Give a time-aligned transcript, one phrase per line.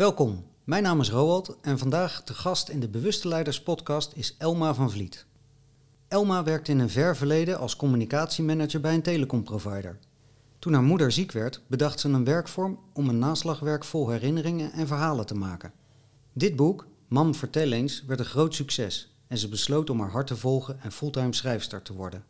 [0.00, 4.34] Welkom, mijn naam is Roald en vandaag de gast in de Bewuste Leiders podcast is
[4.38, 5.26] Elma van Vliet.
[6.08, 9.98] Elma werkte in een ver verleden als communicatiemanager bij een telecomprovider.
[10.58, 14.86] Toen haar moeder ziek werd, bedacht ze een werkvorm om een naslagwerk vol herinneringen en
[14.86, 15.72] verhalen te maken.
[16.32, 20.26] Dit boek, Mam vertel eens, werd een groot succes en ze besloot om haar hart
[20.26, 22.24] te volgen en fulltime schrijfster te worden.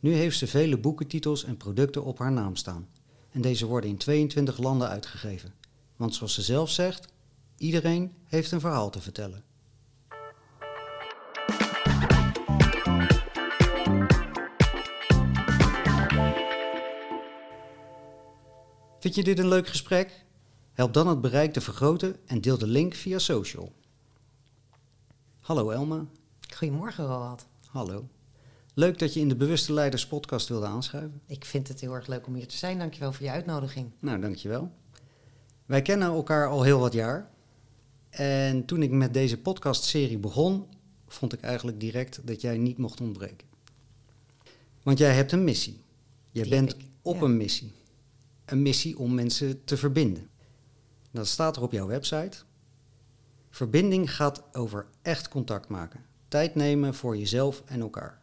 [0.00, 2.88] Nu heeft ze vele boekentitels en producten op haar naam staan.
[3.30, 5.57] En deze worden in 22 landen uitgegeven.
[5.98, 7.08] Want zoals ze zelf zegt,
[7.56, 9.44] iedereen heeft een verhaal te vertellen.
[19.00, 20.24] Vind je dit een leuk gesprek?
[20.72, 23.72] Help dan het bereik te vergroten en deel de link via social.
[25.40, 26.06] Hallo Elma.
[26.54, 27.46] Goedemorgen, Roald.
[27.66, 28.08] Hallo.
[28.74, 31.20] Leuk dat je in de Bewuste Leiders podcast wilde aanschuiven.
[31.26, 32.78] Ik vind het heel erg leuk om hier te zijn.
[32.78, 33.90] Dankjewel voor je uitnodiging.
[33.98, 34.72] Nou, dankjewel.
[35.68, 37.30] Wij kennen elkaar al heel wat jaar.
[38.10, 40.66] En toen ik met deze podcastserie begon,
[41.06, 43.48] vond ik eigenlijk direct dat jij niet mocht ontbreken.
[44.82, 45.80] Want jij hebt een missie.
[46.30, 47.22] Jij Die bent ik, op ja.
[47.22, 47.72] een missie.
[48.44, 50.28] Een missie om mensen te verbinden.
[51.10, 52.38] Dat staat er op jouw website.
[53.50, 56.04] Verbinding gaat over echt contact maken.
[56.28, 58.20] Tijd nemen voor jezelf en elkaar.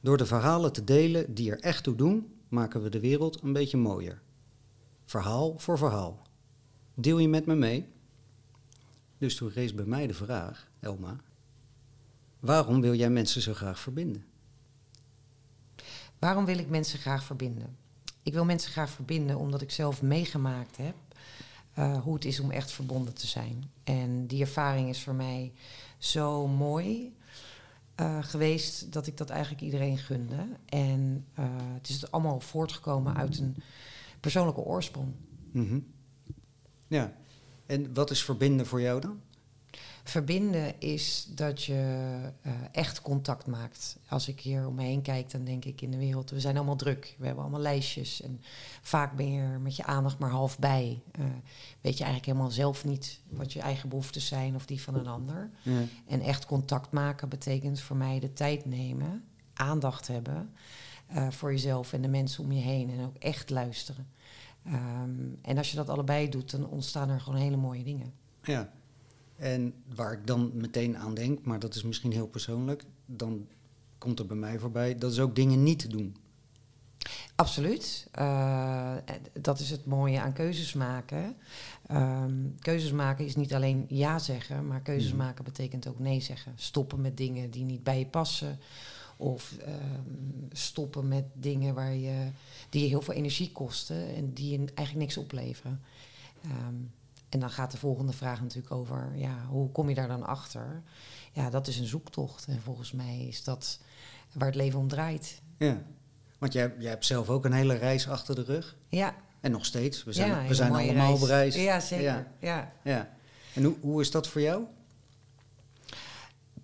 [0.00, 3.52] Door de verhalen te delen die er echt toe doen, maken we de wereld een
[3.52, 4.22] beetje mooier.
[5.04, 6.30] Verhaal voor verhaal.
[6.94, 7.88] Deel je met me mee?
[9.18, 11.16] Dus toen rees bij mij de vraag, Elma,
[12.40, 14.24] waarom wil jij mensen zo graag verbinden?
[16.18, 17.76] Waarom wil ik mensen graag verbinden?
[18.22, 20.94] Ik wil mensen graag verbinden omdat ik zelf meegemaakt heb
[21.74, 23.70] eh, hoe het is om echt verbonden te zijn.
[23.84, 25.52] En die ervaring is voor mij
[25.98, 27.16] zo mooi
[27.94, 30.46] eh, geweest dat ik dat eigenlijk iedereen gunde.
[30.66, 33.56] En eh, het is allemaal voortgekomen uit een
[34.20, 35.12] persoonlijke oorsprong.
[35.52, 35.78] Mhm.
[36.92, 37.12] Ja,
[37.66, 39.20] en wat is verbinden voor jou dan?
[40.04, 42.08] Verbinden is dat je
[42.42, 43.98] eh, echt contact maakt.
[44.08, 46.56] Als ik hier om me heen kijk, dan denk ik in de wereld, we zijn
[46.56, 47.14] allemaal druk.
[47.18, 48.40] We hebben allemaal lijstjes en
[48.82, 51.02] vaak ben je er met je aandacht maar half bij.
[51.12, 51.24] Eh,
[51.80, 55.06] weet je eigenlijk helemaal zelf niet wat je eigen behoeftes zijn of die van een
[55.06, 55.50] ander.
[55.62, 55.82] Ja.
[56.06, 59.24] En echt contact maken betekent voor mij de tijd nemen,
[59.54, 60.52] aandacht hebben
[61.06, 64.06] eh, voor jezelf en de mensen om je heen en ook echt luisteren.
[64.64, 65.10] Ehm,
[65.42, 68.12] en als je dat allebei doet, dan ontstaan er gewoon hele mooie dingen.
[68.42, 68.72] ja.
[69.36, 73.46] En waar ik dan meteen aan denk, maar dat is misschien heel persoonlijk, dan
[73.98, 76.16] komt er bij mij voorbij, dat is ook dingen niet te doen.
[77.34, 78.08] Absoluut.
[78.12, 78.94] Eh,
[79.40, 81.36] dat is het mooie aan keuzes maken.
[81.86, 85.18] Ehm, keuzes maken is niet alleen ja zeggen, maar keuzes Mhm.
[85.18, 86.52] maken betekent ook nee zeggen.
[86.56, 88.58] Stoppen met dingen die niet bij je passen.
[89.22, 92.30] Of ehm, stoppen met dingen waar je,
[92.70, 95.80] die je heel veel energie kosten en die je eigenlijk niks opleveren.
[96.42, 96.74] Ehm,
[97.28, 100.82] en dan gaat de volgende vraag natuurlijk over, ja, hoe kom je daar dan achter?
[101.32, 102.46] Ja, dat is een zoektocht.
[102.46, 103.78] En volgens mij is dat
[104.32, 105.40] waar het leven om draait.
[105.58, 105.82] Ja.
[106.38, 108.76] Want jij, jij hebt zelf ook een hele reis achter de rug.
[108.88, 110.04] Ja, En nog steeds.
[110.04, 111.20] We zijn, ja, we zijn allemaal reis.
[111.22, 111.54] op reis.
[111.54, 112.04] Ja, zeker.
[112.04, 112.26] Ja.
[112.38, 112.72] Ja.
[112.84, 113.14] Ja.
[113.54, 114.64] En hoe, hoe is dat voor jou?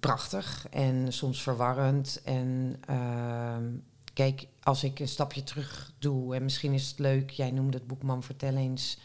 [0.00, 2.20] Prachtig en soms verwarrend.
[2.24, 3.64] En ehm,
[4.12, 7.86] kijk, als ik een stapje terug doe, en misschien is het leuk, jij noemde het
[7.86, 8.98] boek Man Vertel eens,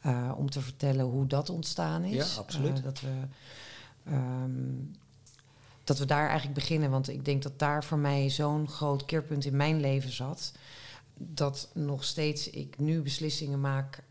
[0.00, 2.34] eh, om te vertellen hoe dat ontstaan is.
[2.34, 2.78] Ja, absoluut.
[2.78, 3.12] Eh, dat, we,
[4.04, 4.74] ehm,
[5.84, 9.44] dat we daar eigenlijk beginnen, want ik denk dat daar voor mij zo'n groot keerpunt
[9.44, 10.52] in mijn leven zat.
[11.14, 14.02] Dat nog steeds ik nu beslissingen maak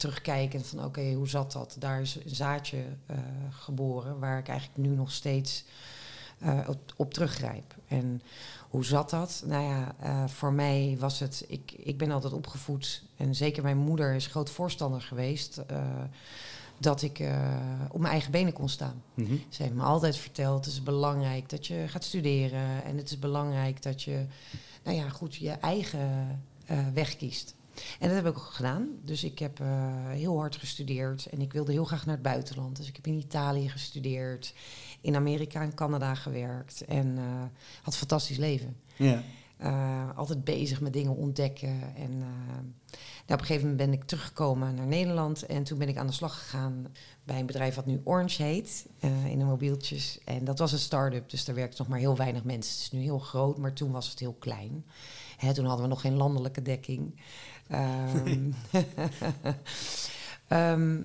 [0.00, 1.76] terugkijkend van oké, hoe zat dat?
[1.78, 3.18] Daar is een zaadje eh,
[3.50, 5.64] geboren waar ik eigenlijk nu nog steeds
[6.38, 7.74] eh, op, op teruggrijp.
[7.88, 8.22] En
[8.68, 9.42] hoe zat dat?
[9.46, 13.76] Nou ja, eh, voor mij was het, ik, ik ben altijd opgevoed en zeker mijn
[13.76, 15.60] moeder is groot voorstander geweest
[16.78, 17.22] dat ik
[17.90, 19.02] op mijn eigen benen kon staan.
[19.14, 19.36] Mhm.
[19.48, 23.18] Ze heeft me altijd verteld, het is belangrijk dat je gaat studeren en het is
[23.18, 24.26] belangrijk dat je,
[24.82, 26.42] nou ja, goed, je eigen
[26.94, 27.54] weg kiest.
[27.98, 28.88] En dat heb ik ook gedaan.
[29.04, 29.66] Dus ik heb eh,
[30.08, 32.76] heel hard gestudeerd en ik wilde heel graag naar het buitenland.
[32.76, 34.54] Dus ik heb in Italië gestudeerd,
[35.00, 37.24] in Amerika en Canada gewerkt en eh,
[37.82, 38.76] had een fantastisch leven.
[38.96, 39.22] Ja.
[39.56, 41.94] Eh, altijd bezig met dingen ontdekken.
[41.96, 42.62] En nou,
[43.26, 45.46] op een gegeven moment ben ik teruggekomen naar Nederland.
[45.46, 46.86] En toen ben ik aan de slag gegaan
[47.24, 48.86] bij een bedrijf wat nu Orange heet.
[49.24, 50.18] in de mobieltjes.
[50.24, 52.72] En dat was een start-up, dus daar werkten nog maar heel weinig mensen.
[52.72, 54.84] Het is nu heel groot, maar toen was het heel klein.
[55.36, 57.14] Hè, toen hadden we nog geen landelijke dekking.
[57.70, 58.50] Ehm,
[60.48, 61.02] ehm,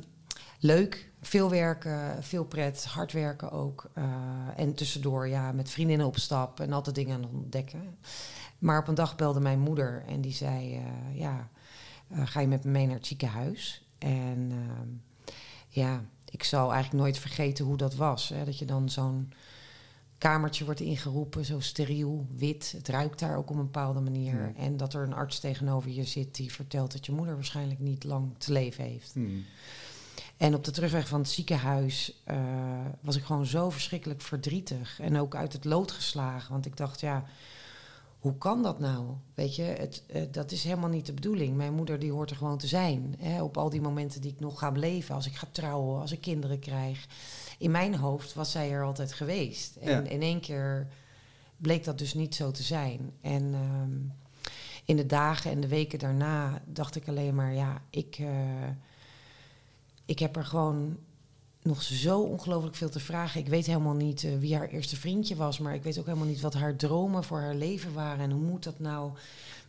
[0.59, 3.89] leuk, veel werken, veel pret, hard werken ook.
[3.93, 4.03] Eh,
[4.55, 7.97] en tussendoor ja, met vriendinnen op stap en altijd dingen aan het ontdekken.
[8.59, 11.49] Maar op een dag belde mijn moeder en die zei: eh, Ja,
[12.07, 13.87] eh, ga je met me mee naar het ziekenhuis?
[13.97, 14.89] En ehm,
[15.67, 18.29] ja, ik zal eigenlijk nooit vergeten hoe dat was.
[18.29, 18.45] Hè?
[18.45, 19.33] Dat je dan zo'n
[20.17, 22.73] kamertje wordt ingeroepen, zo steriel, wit.
[22.77, 24.53] Het ruikt daar ook op een bepaalde manier.
[24.57, 28.03] En dat er een arts tegenover je zit die vertelt dat je moeder waarschijnlijk niet
[28.03, 29.13] lang te leven heeft.
[29.13, 29.45] Hmm.
[30.37, 32.37] En op de terugweg van het ziekenhuis eh,
[33.01, 34.99] was ik gewoon zo verschrikkelijk verdrietig.
[34.99, 36.51] En ook uit het lood geslagen.
[36.51, 37.25] Want ik dacht, ja,
[38.19, 39.05] hoe kan dat nou?
[39.33, 41.55] Weet je, het, eh, dat is helemaal niet de bedoeling.
[41.55, 43.15] Mijn moeder die hoort er gewoon te zijn.
[43.19, 45.15] Hè, op al die momenten die ik nog ga beleven.
[45.15, 47.07] Als ik ga trouwen, als ik kinderen krijg.
[47.57, 49.75] In mijn hoofd was zij er altijd geweest.
[49.75, 50.09] En Ja.
[50.09, 50.87] in één keer
[51.57, 53.11] bleek dat dus niet zo te zijn.
[53.21, 53.91] En ehm,
[54.85, 58.67] in de dagen en de weken daarna dacht ik alleen maar, ja, ik, eh,
[60.05, 60.97] ik heb er gewoon
[61.61, 63.39] nog zo ongelooflijk veel te vragen.
[63.39, 66.27] Ik weet helemaal niet eh, wie haar eerste vriendje was, maar ik weet ook helemaal
[66.27, 68.23] niet wat haar dromen voor haar leven waren.
[68.23, 69.11] En hoe moet dat nou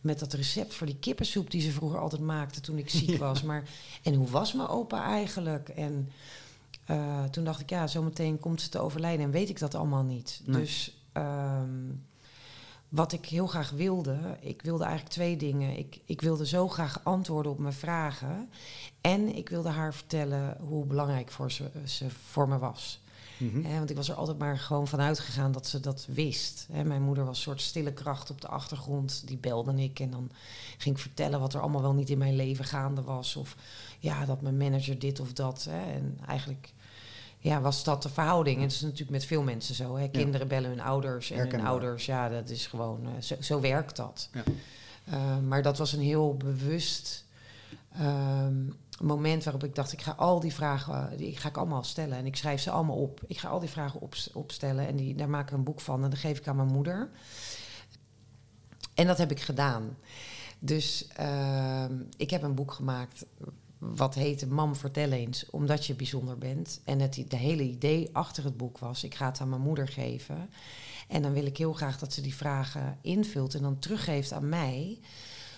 [0.01, 3.17] met dat recept voor die kippensoep die ze vroeger altijd maakte toen ik ziek Ja.
[3.17, 3.41] was.
[3.43, 3.63] Maar,
[4.03, 5.69] en hoe was mijn opa eigenlijk?
[5.69, 6.09] En
[6.87, 10.03] eh, toen dacht ik, ja, zometeen komt ze te overlijden en weet ik dat allemaal
[10.03, 10.41] niet.
[10.45, 10.59] Nee.
[10.59, 11.91] Dus ehm,
[12.89, 15.77] wat ik heel graag wilde, ik wilde eigenlijk twee dingen.
[15.77, 18.49] Ik, ik wilde zo graag antwoorden op mijn vragen.
[19.01, 23.01] En ik wilde haar vertellen hoe belangrijk voor ze, ze voor me was.
[23.37, 23.61] Mhm.
[23.61, 26.67] Want ik was er altijd maar gewoon van uitgegaan dat ze dat wist.
[26.85, 29.27] Mijn moeder was een soort stille kracht op de achtergrond.
[29.27, 30.31] Die belde ik en dan
[30.77, 33.35] ging ik vertellen wat er allemaal wel niet in mijn leven gaande was.
[33.35, 33.55] Of
[33.99, 35.67] ja, dat mijn manager dit of dat.
[35.69, 36.73] En eigenlijk
[37.39, 38.57] ja, was dat de verhouding.
[38.57, 39.95] En het is natuurlijk met veel mensen zo.
[39.95, 40.07] Hè.
[40.07, 43.95] Kinderen bellen hun ouders en hun ouders, ja, dat is gewoon, eh, zo, zo werkt
[43.95, 44.29] dat.
[44.33, 44.43] Ja.
[45.03, 47.25] Eh, maar dat was een heel bewust
[47.93, 48.55] ehm,
[49.01, 52.17] moment waarop ik dacht, ik ga al die vragen, die ga ik allemaal stellen.
[52.17, 53.21] En ik schrijf ze allemaal op.
[53.27, 56.03] Ik ga al die vragen op, opstellen en die, daar maak ik een boek van.
[56.03, 57.09] En dat geef ik aan mijn moeder.
[58.93, 59.97] En dat heb ik gedaan.
[60.59, 63.25] Dus ehm, ik heb een boek gemaakt
[63.77, 66.81] wat heette Mam, vertel eens, omdat je bijzonder bent.
[66.83, 69.87] En het de hele idee achter het boek was, ik ga het aan mijn moeder
[69.87, 70.49] geven.
[71.07, 74.49] En dan wil ik heel graag dat ze die vragen invult en dan teruggeeft aan
[74.49, 74.99] mij.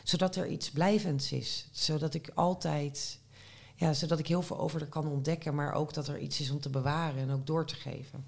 [0.04, 1.68] Zodat er iets blijvends is.
[1.72, 3.20] Zodat ik altijd,
[3.76, 5.56] ja, zodat ik heel veel over haar kan ontdekken.
[5.56, 8.26] Maar ook dat er iets is om te bewaren en ook door te geven.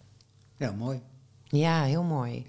[0.58, 1.02] Ja, mooi.
[1.44, 2.46] Ja, heel mooi.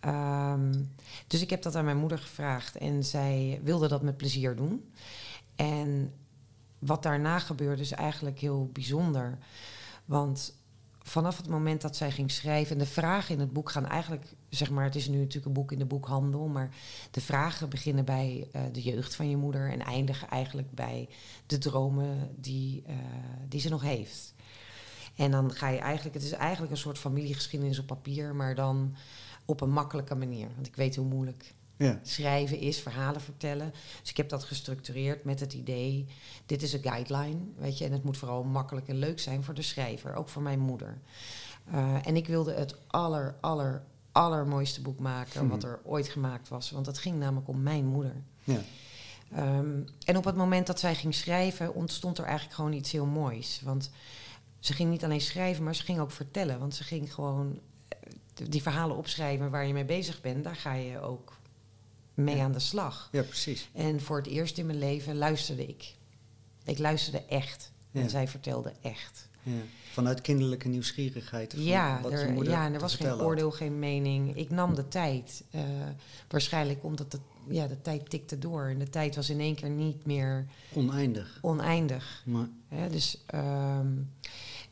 [0.00, 0.82] Ehm,
[1.26, 4.92] dus ik heb dat aan mijn moeder gevraagd en zij wilde dat met plezier doen.
[5.56, 6.12] En
[6.78, 9.38] wat daarna gebeurde is eigenlijk heel bijzonder.
[10.04, 10.56] Want
[11.08, 14.34] vanaf het moment dat zij ging schrijven, en de vragen in het boek gaan eigenlijk,
[14.48, 16.74] zeg maar, het is nu natuurlijk een boek in de boekhandel, maar
[17.10, 21.08] de vragen beginnen bij eh, de jeugd van je moeder en eindigen eigenlijk bij
[21.46, 22.94] de dromen die, eh,
[23.48, 24.34] die ze nog heeft.
[25.14, 28.94] En dan ga je eigenlijk, het is eigenlijk een soort familiegeschiedenis op papier, maar dan
[29.44, 30.48] op een makkelijke manier.
[30.54, 32.00] Want ik weet hoe moeilijk Ja.
[32.02, 33.72] schrijven is, verhalen vertellen.
[34.00, 36.06] Dus ik heb dat gestructureerd met het idee,
[36.46, 39.54] dit is een guideline, weet je, en het moet vooral makkelijk en leuk zijn voor
[39.54, 40.98] de schrijver, ook voor mijn moeder.
[41.74, 43.82] Uh, en ik wilde het aller, aller,
[44.12, 48.22] allermooiste boek maken wat er ooit gemaakt was, want het ging namelijk om mijn moeder.
[48.44, 48.60] Ja.
[49.36, 53.06] Um, en op het moment dat zij ging schrijven, ontstond er eigenlijk gewoon iets heel
[53.06, 53.60] moois.
[53.64, 53.90] Want
[54.58, 56.58] ze ging niet alleen schrijven, maar ze ging ook vertellen.
[56.58, 57.58] Want ze ging gewoon
[57.88, 57.98] eh,
[58.48, 61.36] die verhalen opschrijven waar je mee bezig bent, daar ga je ook
[62.18, 62.44] mee Ja.
[62.44, 63.08] aan de slag.
[63.12, 63.68] ja, precies.
[63.72, 65.94] En voor het eerst in mijn leven luisterde ik.
[66.64, 67.72] Ik luisterde echt.
[67.90, 68.00] Ja.
[68.00, 69.28] En zij vertelde echt.
[69.42, 69.52] Ja.
[69.92, 71.54] Vanuit kinderlijke nieuwsgierigheid.
[71.56, 73.20] Ja, wat er, je moeder ja, en er was geen had.
[73.20, 74.36] oordeel, geen mening.
[74.36, 75.44] Ik nam de tijd.
[75.50, 75.60] eh,
[76.28, 78.64] waarschijnlijk omdat de, ja, de tijd tikte door.
[78.68, 81.38] En de tijd was in één keer niet meer Oneindig.
[81.40, 82.22] oneindig.
[82.26, 82.48] Maar,
[82.90, 83.86] dus, ehm,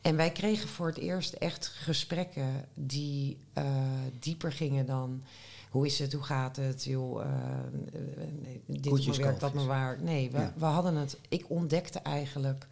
[0.01, 3.65] en wij kregen voor het eerst echt gesprekken die eh,
[4.19, 5.23] dieper gingen dan...
[5.69, 7.25] Hoe is het, hoe gaat het, joh,
[8.41, 10.01] nee, dit is Koetjes, mijn werk, dat mijn waar.
[10.01, 10.53] Nee, we, Ja.
[10.57, 11.17] we hadden het...
[11.29, 12.67] Ik ontdekte eigenlijk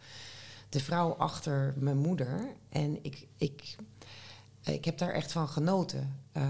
[0.68, 2.48] de vrouw achter mijn moeder.
[2.68, 3.76] En ik, ik,
[4.64, 6.16] ik heb daar echt van genoten.
[6.32, 6.42] Eh,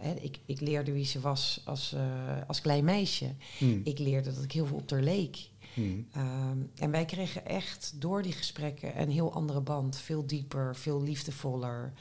[0.00, 2.02] hè, ik, ik leerde wie ze was als, eh,
[2.46, 3.34] als klein meisje.
[3.58, 3.80] hmm.
[3.84, 5.50] Ik leerde dat ik heel veel op haar leek.
[5.74, 6.06] Hmm.
[6.12, 9.96] Ehm, en wij kregen echt door die gesprekken een heel andere band.
[9.96, 11.92] Veel dieper, veel liefdevoller.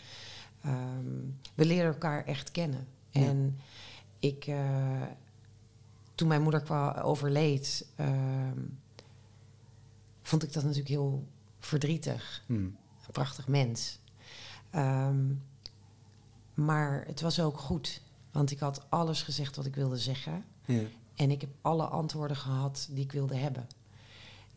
[0.61, 1.15] Ehm,
[1.55, 2.87] we leren elkaar echt kennen.
[3.09, 3.21] Ja.
[3.21, 3.59] En
[4.19, 5.01] ik, eh,
[6.15, 8.59] toen mijn moeder kwam overleed, ehm,
[10.21, 11.27] vond ik dat natuurlijk heel
[11.59, 12.43] verdrietig.
[12.45, 12.77] Hmm.
[13.05, 13.99] Een prachtig mens.
[14.69, 15.25] Ehm,
[16.53, 18.01] maar het was ook goed.
[18.31, 20.45] Want ik had alles gezegd wat ik wilde zeggen.
[20.65, 20.83] Ja.
[21.15, 23.67] En ik heb alle antwoorden gehad die ik wilde hebben.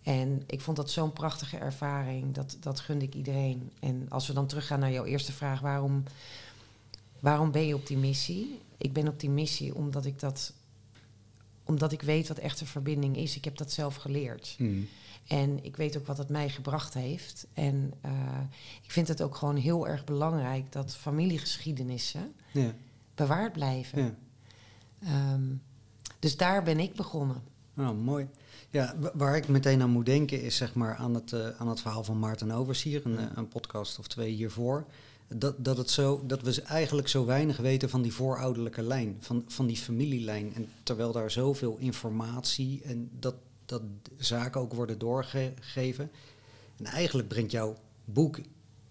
[0.02, 2.34] En ik vond dat zo'n prachtige ervaring.
[2.34, 3.72] Dat, dat gunde ik iedereen.
[3.80, 6.02] En als we dan teruggaan naar jouw eerste vraag, waarom,
[7.20, 8.60] waarom ben je op die missie?
[8.80, 10.52] Ik ben op die missie omdat ik dat
[11.64, 13.36] omdat ik weet wat echte verbinding is.
[13.36, 14.54] Ik heb dat zelf geleerd.
[14.58, 14.80] Mhm.
[15.26, 17.46] En ik weet ook wat het mij gebracht heeft.
[17.54, 18.12] En eh,
[18.82, 22.74] ik vind het ook gewoon heel erg belangrijk dat familiegeschiedenissen Ja,
[23.14, 24.02] bewaard blijven.
[24.02, 24.14] ja.
[25.02, 25.42] Ehm,
[26.18, 27.42] dus daar ben ik begonnen.
[27.74, 28.28] Nou, mooi.
[28.70, 31.68] Ja, wa- waar ik meteen aan moet denken is zeg maar aan het, eh, aan
[31.68, 34.84] het verhaal van Maarten Oversier, een, eh, een podcast of twee hiervoor.
[35.34, 39.44] Dat, dat, het zo, dat we eigenlijk zo weinig weten van die voorouderlijke lijn, van,
[39.46, 40.54] van die familielijn.
[40.54, 43.34] En terwijl daar zoveel informatie en dat,
[43.66, 43.82] dat
[44.16, 46.10] zaken ook worden doorgegeven.
[46.78, 48.38] En eigenlijk brengt jouw boek,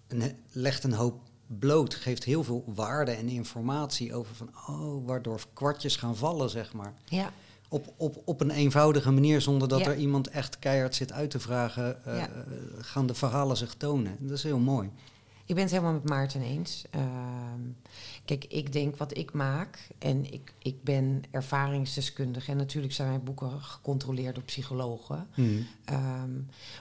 [0.08, 5.40] een, legt een hoop bloot, geeft heel veel waarde en informatie over van, oh, waardoor
[5.52, 6.94] kwartjes gaan vallen, zeg maar.
[7.04, 7.32] Ja,
[7.68, 9.86] Op, op, op een eenvoudige manier, zonder dat Ja.
[9.86, 12.28] er iemand echt keihard zit uit te vragen, eh, Ja.
[12.78, 14.16] gaan de verhalen zich tonen.
[14.20, 14.90] Dat is heel mooi.
[15.50, 16.84] Ik ben het helemaal met Maarten eens.
[16.90, 17.60] Ehm,
[18.24, 22.50] kijk, ik denk wat ik maak en ik, ik ben ervaringsdeskundige.
[22.50, 25.28] En natuurlijk zijn mijn boeken gecontroleerd door psychologen.
[25.84, 26.30] Ehm,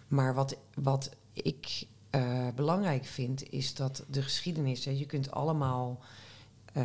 [0.08, 6.00] maar wat, wat ik eh, belangrijk vind, is dat de geschiedenis, hè, je kunt allemaal
[6.74, 6.84] eh,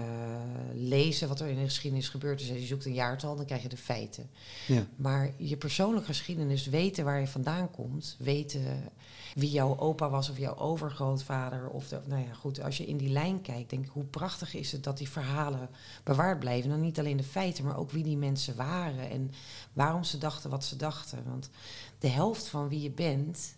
[0.73, 2.49] lezen wat er in de geschiedenis gebeurd is.
[2.49, 4.31] Je zoekt een jaartal, dan krijg je de feiten.
[4.67, 4.87] Ja.
[4.97, 8.91] Maar je persoonlijke geschiedenis, weten waar je vandaan komt, weten
[9.35, 11.69] wie jouw opa was of jouw overgrootvader.
[11.69, 14.55] Of de, nou ja, goed, als je in die lijn kijkt, denk ik, hoe prachtig
[14.55, 15.69] is het dat die verhalen
[16.05, 16.71] bewaard blijven.
[16.71, 19.31] Dan niet alleen de feiten, maar ook wie die mensen waren en
[19.73, 21.25] waarom ze dachten wat ze dachten.
[21.29, 21.51] Want
[21.99, 23.55] de helft van wie je bent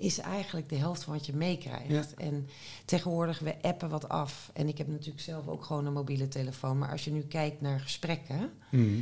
[0.00, 1.88] is eigenlijk de helft van wat je meekrijgt.
[1.88, 2.04] Ja.
[2.16, 2.48] En
[2.84, 4.50] tegenwoordig, we appen wat af.
[4.52, 6.78] En ik heb natuurlijk zelf ook gewoon een mobiele telefoon.
[6.78, 8.52] Maar als je nu kijkt naar gesprekken...
[8.70, 9.00] Mhm.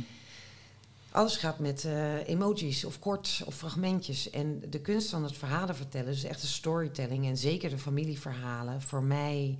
[1.11, 4.29] Alles gaat met eh, emojis of kort of fragmentjes.
[4.29, 8.81] En de kunst van het verhalen vertellen, dus echt de storytelling en zeker de familieverhalen,
[8.81, 9.57] voor mij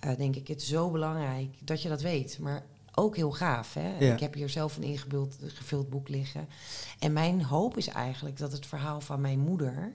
[0.00, 2.38] eh, denk ik het zo belangrijk dat je dat weet.
[2.38, 2.64] Maar
[2.94, 3.74] ook heel gaaf.
[3.74, 3.98] Hè?
[3.98, 4.12] Ja.
[4.12, 6.48] Ik heb hier zelf een ingevuld gevuld boek liggen.
[6.98, 9.92] En mijn hoop is eigenlijk dat het verhaal van mijn moeder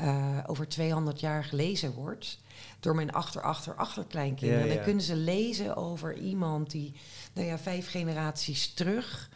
[0.00, 2.38] eh, over 200 jaar gelezen wordt.
[2.80, 4.64] Door mijn achter, achter, achterkleinkinderen.
[4.64, 4.74] Ja, ja.
[4.74, 6.92] Dan kunnen ze lezen over iemand die,
[7.32, 9.30] nou ja, vijf generaties terug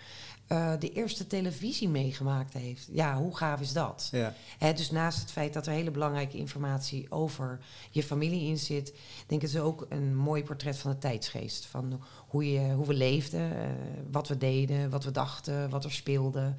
[0.47, 2.89] eh, de eerste televisie meegemaakt heeft.
[2.93, 4.09] Ja, hoe gaaf is dat?
[4.13, 4.35] Ja.
[4.59, 8.87] Hè, dus naast het feit dat er hele belangrijke informatie over je familie in zit,
[9.27, 11.67] denk ik het is ook een mooi portret van de tijdsgeest.
[11.67, 13.71] Van hoe, je, hoe we leefden, eh,
[14.11, 16.55] wat we deden, wat we dachten, wat er speelde.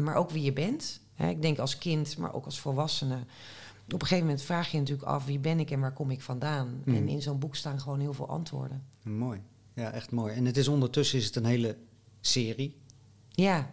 [0.00, 1.00] Maar ook wie je bent.
[1.14, 3.18] Hè, ik denk als kind, maar ook als volwassene.
[3.84, 6.10] Op een gegeven moment vraag je je natuurlijk af wie ben ik en waar kom
[6.10, 6.82] ik vandaan.
[6.84, 6.96] Mhm.
[6.96, 8.82] En in zo'n boek staan gewoon heel veel antwoorden.
[9.02, 9.40] Mooi.
[9.74, 10.34] Ja, echt mooi.
[10.34, 11.76] En het is ondertussen is het een hele
[12.20, 12.76] serie.
[13.28, 13.70] Ja,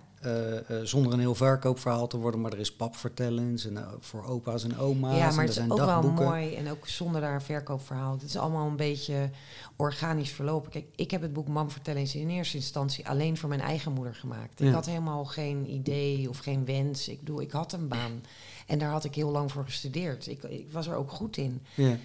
[0.83, 4.77] zonder een heel verkoopverhaal te worden, maar er is papvertellings en, eh, voor opa's en
[4.77, 5.17] oma's.
[5.17, 6.19] ja maar het is zijn ook dagboeken.
[6.19, 6.55] wel mooi.
[6.55, 8.11] En ook zonder daar een verkoopverhaal.
[8.11, 9.29] Het is allemaal een beetje
[9.75, 10.71] organisch verlopen.
[10.71, 13.91] Kijk, ik heb het boek Mam vertellen eens in eerste instantie alleen voor mijn eigen
[13.91, 14.59] moeder gemaakt.
[14.59, 14.73] Ik Ja.
[14.73, 17.07] had helemaal geen idee of geen wens.
[17.07, 18.23] Ik bedoel, ik had een baan.
[18.67, 20.27] En daar had ik heel lang voor gestudeerd.
[20.27, 21.61] Ik, ik was er ook goed in.
[21.75, 21.97] Ja.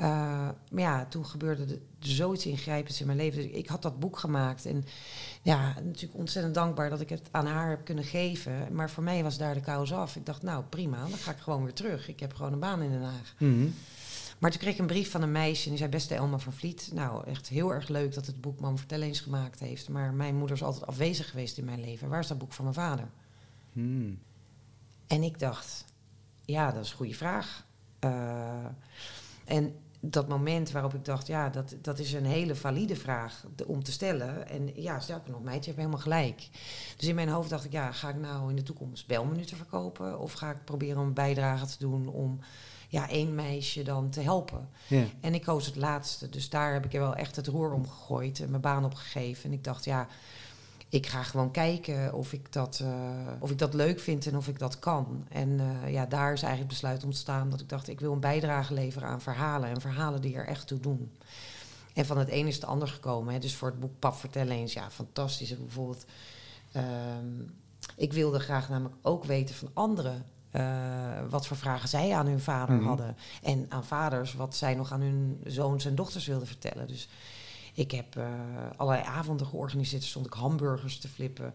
[0.00, 0.06] Uh,
[0.70, 3.42] maar ja, toen gebeurde er zoiets ingrijpends in mijn leven.
[3.42, 4.66] Dus ik had dat boek gemaakt.
[4.66, 4.84] En
[5.42, 8.68] ja, natuurlijk ontzettend dankbaar dat ik het aan haar heb kunnen geven.
[8.72, 10.16] Maar voor mij was daar de kous af.
[10.16, 12.08] Ik dacht, nou prima, dan ga ik gewoon weer terug.
[12.08, 13.34] Ik heb gewoon een baan in Den Haag.
[13.38, 13.68] Mhm.
[14.38, 15.64] Maar toen kreeg ik een brief van een meisje.
[15.64, 16.90] En die zei, beste Elma van Vliet.
[16.92, 19.88] Nou, echt heel erg leuk dat het boek Mam Vertel eens gemaakt heeft.
[19.88, 22.08] Maar mijn moeder is altijd afwezig geweest in mijn leven.
[22.08, 23.08] Waar is dat boek van mijn vader?
[23.72, 24.14] Mhm.
[25.06, 25.84] En ik dacht,
[26.44, 27.66] ja, dat is een goede vraag.
[28.04, 28.64] Uh,
[29.44, 29.74] en
[30.10, 33.92] dat moment waarop ik dacht, ja, dat, dat is een hele valide vraag om te
[33.92, 34.48] stellen.
[34.48, 36.48] En ja, sterker nog, meid, je hebt helemaal gelijk.
[36.96, 40.18] Dus in mijn hoofd dacht ik, ja, ga ik nou in de toekomst belminuten verkopen?
[40.18, 42.38] Of ga ik proberen een bijdrage te doen om
[42.88, 44.68] ja, één meisje dan te helpen?
[44.86, 45.04] Ja.
[45.20, 46.28] En ik koos het laatste.
[46.28, 49.44] Dus daar heb ik er wel echt het roer om gegooid en mijn baan opgegeven.
[49.44, 50.06] En ik dacht, ja,
[50.94, 52.88] ik ga gewoon kijken of ik dat, uh,
[53.38, 55.26] of ik dat leuk vind en of ik dat kan.
[55.28, 58.74] En uh, ja, daar is eigenlijk besluit ontstaan dat ik dacht, ik wil een bijdrage
[58.74, 59.68] leveren aan verhalen.
[59.68, 61.12] En verhalen die er echt toe doen.
[61.94, 63.32] En van het een is het ander gekomen.
[63.32, 63.40] Hè.
[63.40, 65.58] Dus voor het boek Pap vertel eens, ja, fantastisch.
[65.58, 66.04] Bijvoorbeeld,
[66.76, 66.82] uh,
[67.96, 70.62] ik wilde graag namelijk ook weten van anderen uh,
[71.28, 72.86] wat voor vragen zij aan hun vader Mhm.
[72.86, 73.16] hadden.
[73.42, 76.86] En aan vaders wat zij nog aan hun zoons en dochters wilden vertellen.
[76.86, 77.08] Dus
[77.74, 78.24] ik heb uh,
[78.76, 80.02] allerlei avonden georganiseerd.
[80.02, 81.54] Er stond ik hamburgers te flippen.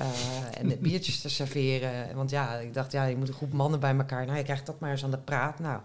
[0.00, 2.16] Uh, en de biertjes te serveren.
[2.16, 4.24] Want ja, ik dacht, ja, je moet een groep mannen bij elkaar.
[4.26, 5.58] Nou, je krijgt dat maar eens aan de praat.
[5.58, 5.80] Nou,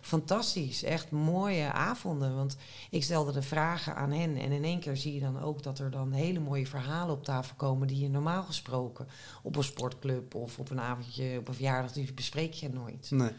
[0.00, 0.82] fantastisch.
[0.82, 2.36] Echt mooie avonden.
[2.36, 2.56] Want
[2.90, 4.36] ik stelde de vragen aan hen.
[4.36, 7.24] En in één keer zie je dan ook dat er dan hele mooie verhalen op
[7.24, 7.86] tafel komen...
[7.86, 9.08] die je normaal gesproken
[9.42, 11.92] op een sportclub of op een avondje, op een verjaardag...
[11.92, 13.10] die bespreek je nooit.
[13.10, 13.30] Nee.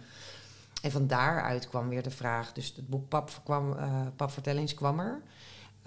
[0.82, 2.54] En van daaruit kwam weer de vraag...
[2.54, 5.22] Dus het boek Pap, kwam, uh, Pap Vertellings kwam er...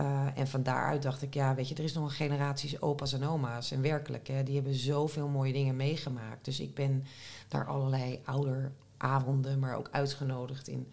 [0.00, 3.12] Uh, en van daaruit dacht ik, ja, weet je, er is nog een generatie opa's
[3.12, 3.70] en oma's.
[3.70, 6.44] En werkelijk, hè, die hebben zoveel mooie dingen meegemaakt.
[6.44, 7.04] Dus ik ben
[7.48, 10.92] daar allerlei ouderavonden, maar ook uitgenodigd in,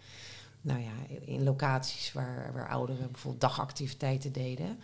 [0.61, 4.79] nou ja, in locaties waar, waar ouderen bijvoorbeeld dagactiviteiten deden.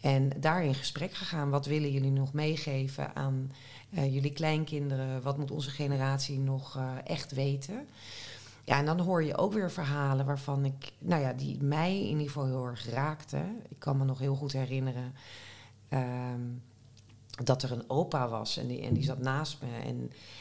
[0.00, 1.50] En daar in gesprek gegaan.
[1.50, 3.52] Wat willen jullie nog meegeven aan
[3.90, 5.22] uh, jullie kleinkinderen?
[5.22, 7.88] Wat moet onze generatie nog uh, echt weten?
[8.64, 12.08] Ja, en dan hoor je ook weer verhalen waarvan ik, nou ja, die mij in
[12.08, 13.62] ieder geval heel erg raakten.
[13.68, 15.14] Ik kan me nog heel goed herinneren
[15.88, 16.62] um,
[17.44, 19.84] dat er een opa was en die, en die zat naast me.
[19.84, 19.96] En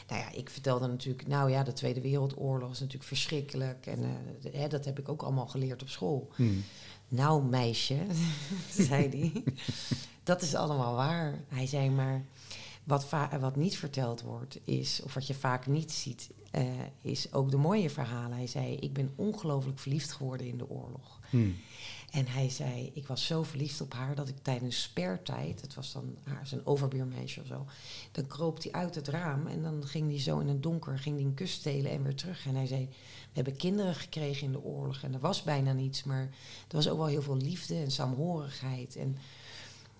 [0.07, 3.85] nou ja, ik vertelde natuurlijk, nou ja, de Tweede Wereldoorlog is natuurlijk verschrikkelijk.
[3.85, 6.31] En uh, hè, dat heb ik ook allemaal geleerd op school.
[6.35, 6.63] Hmm.
[7.07, 7.97] Nou, meisje,
[8.87, 9.43] zei hij,
[10.23, 11.39] dat is allemaal waar.
[11.47, 12.25] Hij zei maar,
[12.83, 13.09] wat,
[13.39, 16.63] wat niet verteld wordt is, of wat je vaak niet ziet, uh,
[17.01, 18.37] is ook de mooie verhalen.
[18.37, 21.19] Hij zei, ik ben ongelooflijk verliefd geworden in de oorlog.
[21.29, 21.55] Hmm.
[22.11, 25.91] En hij zei, ik was zo verliefd op haar dat ik tijdens spertijd, het was
[25.91, 27.65] dan haar, zijn overbuurmeisje of zo,
[28.11, 31.15] dan kroop hij uit het raam en dan ging hij zo in het donker, ging
[31.15, 32.45] hij een kus stelen en weer terug.
[32.45, 36.03] En hij zei, we hebben kinderen gekregen in de oorlog en er was bijna niets,
[36.03, 36.21] maar
[36.67, 38.95] er was ook wel heel veel liefde en saamhorigheid.
[38.95, 39.17] En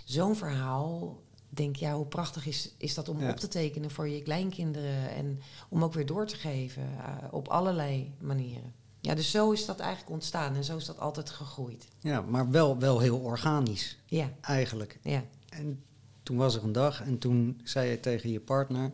[0.06, 1.20] zo'n verhaal
[1.54, 5.40] denk, ja, hoe prachtig is, is dat om op te tekenen voor je kleinkinderen en
[5.70, 8.74] om ook weer door te geven uh, op allerlei manieren.
[9.02, 11.88] Ja, dus zo is dat eigenlijk ontstaan en zo is dat altijd gegroeid.
[12.00, 13.98] Ja, maar wel, wel heel organisch.
[14.06, 14.32] Ja.
[14.42, 15.00] Eigenlijk.
[15.04, 15.24] Ja.
[15.50, 15.84] En
[16.24, 18.92] toen was er een dag en toen zei je tegen je partner: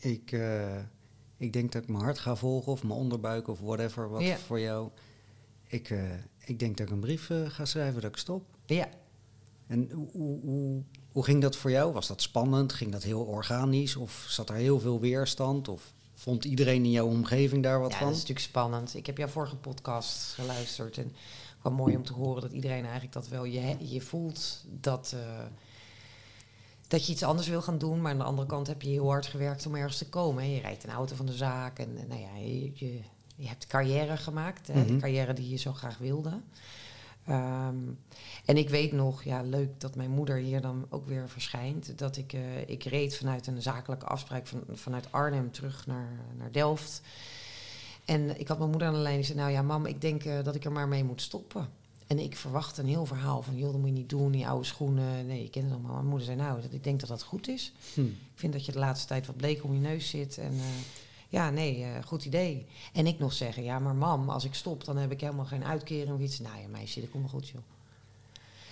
[0.00, 0.76] Ik, uh,
[1.36, 4.36] ik denk dat ik mijn hart ga volgen of mijn onderbuik of whatever wat ja.
[4.36, 4.90] voor jou.
[5.62, 8.44] Ik, uh, ik denk dat ik een brief uh, ga schrijven dat ik stop.
[8.66, 8.88] Ja.
[9.66, 11.92] En hoe, hoe, hoe ging dat voor jou?
[11.92, 12.72] Was dat spannend?
[12.72, 13.96] Ging dat heel organisch?
[13.96, 15.68] Of zat er heel veel weerstand?
[15.68, 18.06] Of vond iedereen in jouw omgeving daar wat ja, van?
[18.06, 18.94] dat is natuurlijk spannend.
[18.94, 20.98] Ik heb jouw vorige podcast geluisterd.
[20.98, 21.12] En
[21.62, 23.44] wel mooi om te horen dat iedereen eigenlijk dat wel...
[23.44, 25.20] Je, je voelt dat, uh,
[26.88, 28.00] dat je iets anders wil gaan doen.
[28.00, 30.50] Maar aan de andere kant heb je heel hard gewerkt om ergens te komen.
[30.50, 31.78] Je rijdt een auto van de zaak.
[31.78, 33.00] En nou ja, je, je,
[33.36, 34.66] je hebt carrière gemaakt.
[34.66, 35.00] Hè, De mhm.
[35.00, 36.40] carrière die je zo graag wilde.
[37.28, 37.98] Um,
[38.44, 41.98] en ik weet nog, ja, leuk dat mijn moeder hier dan ook weer verschijnt.
[41.98, 46.52] Dat ik, uh, ik reed vanuit een zakelijke afspraak van, vanuit Arnhem terug naar, naar
[46.52, 47.02] Delft.
[48.04, 49.16] En ik had mijn moeder aan de lijn.
[49.16, 51.68] Die zei, nou ja, mam, ik denk uh, dat ik er maar mee moet stoppen.
[52.06, 54.66] En ik verwacht een heel verhaal van, joh, dat moet je niet doen, die oude
[54.66, 55.26] schoenen.
[55.26, 55.94] Nee, ik ken het allemaal.
[55.94, 57.72] Mijn moeder zei, nou, ik denk dat dat goed is.
[57.94, 58.00] Hm.
[58.00, 60.38] Ik vind dat je de laatste tijd wat bleek om je neus zit.
[60.38, 60.62] En uh,
[61.32, 62.66] ja, nee, uh, goed idee.
[62.92, 65.64] En ik nog zeggen, ja, maar mam, als ik stop, dan heb ik helemaal geen
[65.64, 66.38] uitkering of iets.
[66.38, 67.62] Nou ja, meisje, dat komt wel goed, joh.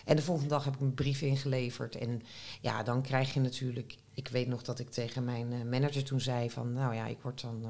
[0.05, 1.97] En de volgende dag heb ik een brief ingeleverd.
[1.97, 2.23] En
[2.61, 3.97] ja, dan krijg je natuurlijk...
[4.15, 6.73] Ik weet nog dat ik tegen mijn uh, manager toen zei van...
[6.73, 7.63] Nou ja, ik word dan...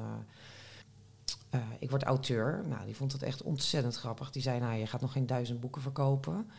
[1.51, 2.63] Uh, ik word auteur.
[2.67, 4.31] Nou, die vond het echt ontzettend grappig.
[4.31, 6.51] Die zei, nou, je gaat nog geen duizend boeken verkopen.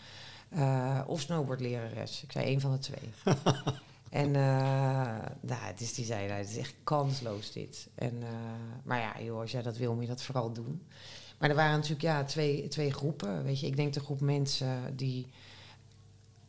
[1.06, 2.22] of snowboardlerares.
[2.22, 3.12] Ik zei, één van de twee.
[4.12, 4.34] En uh,
[5.40, 7.88] nou, dus die zei, nou, het is echt kansloos dit.
[7.94, 8.28] En, uh,
[8.84, 10.82] maar ja, joh, als jij dat wil, moet je dat vooral doen.
[11.38, 13.44] Maar er waren natuurlijk ja, twee, twee groepen.
[13.44, 15.26] Weet je, ik denk de groep mensen die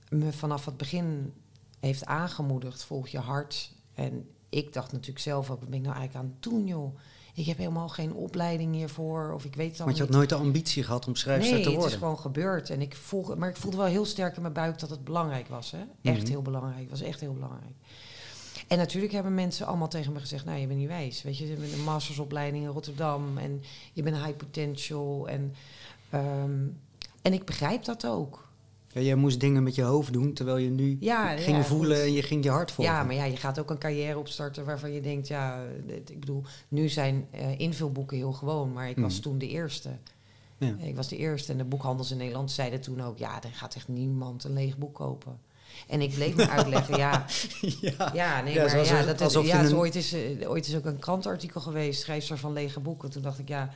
[0.09, 1.33] me vanaf het begin
[1.79, 3.71] heeft aangemoedigd, volg je hart.
[3.93, 6.97] En ik dacht natuurlijk zelf ook, wat ben ik nou eigenlijk aan het doen, joh?
[7.35, 10.35] Ik heb helemaal geen opleiding hiervoor, of ik weet het Want je had nooit de
[10.35, 11.89] ambitie gehad om schrijfster nee, te worden?
[11.89, 12.69] Nee, het is gewoon gebeurd.
[12.69, 15.47] En ik voel, maar ik voelde wel heel sterk in mijn buik dat het belangrijk
[15.47, 15.71] was.
[15.71, 15.83] Hè?
[16.01, 16.29] Echt mhm.
[16.29, 16.79] heel belangrijk.
[16.79, 17.73] Het was echt heel belangrijk.
[18.67, 20.45] En natuurlijk hebben mensen allemaal tegen me gezegd...
[20.45, 21.21] nou, je bent niet wijs.
[21.21, 23.37] Weet je, je bent een mastersopleiding in Rotterdam...
[23.37, 25.27] en je bent high potential.
[25.27, 25.55] En,
[26.13, 26.79] um,
[27.21, 28.47] en ik begrijp dat ook.
[28.93, 32.13] Ja, jij moest dingen met je hoofd doen, terwijl je nu ja, ging voelen en
[32.13, 32.93] je ging je hart volgen.
[32.93, 36.43] Ja, maar ja, je gaat ook een carrière opstarten waarvan je denkt, ja, ik bedoel,
[36.67, 39.21] nu zijn uh, invulboeken heel gewoon, maar ik was mm.
[39.21, 39.89] toen de eerste.
[40.57, 40.75] Ja.
[40.79, 43.75] Ik was de eerste en de boekhandels in Nederland zeiden toen ook, ja, er gaat
[43.75, 45.39] echt niemand een leeg boek kopen.
[45.87, 47.25] En ik bleef me uitleggen, ja,
[47.81, 49.75] ja, ja, nee, maar ja, dat is, ja, een...
[49.75, 53.09] ooit, is, uh, ooit is ook een krantartikel geweest, schrijfster van lege boeken.
[53.09, 53.73] Toen dacht ik, ja,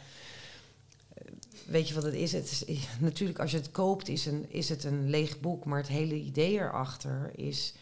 [1.68, 2.32] weet je wat het is?
[2.32, 5.66] Het is natuurlijk, als je het koopt, is, een, is het een leeg boek.
[5.66, 7.74] Maar het hele idee erachter is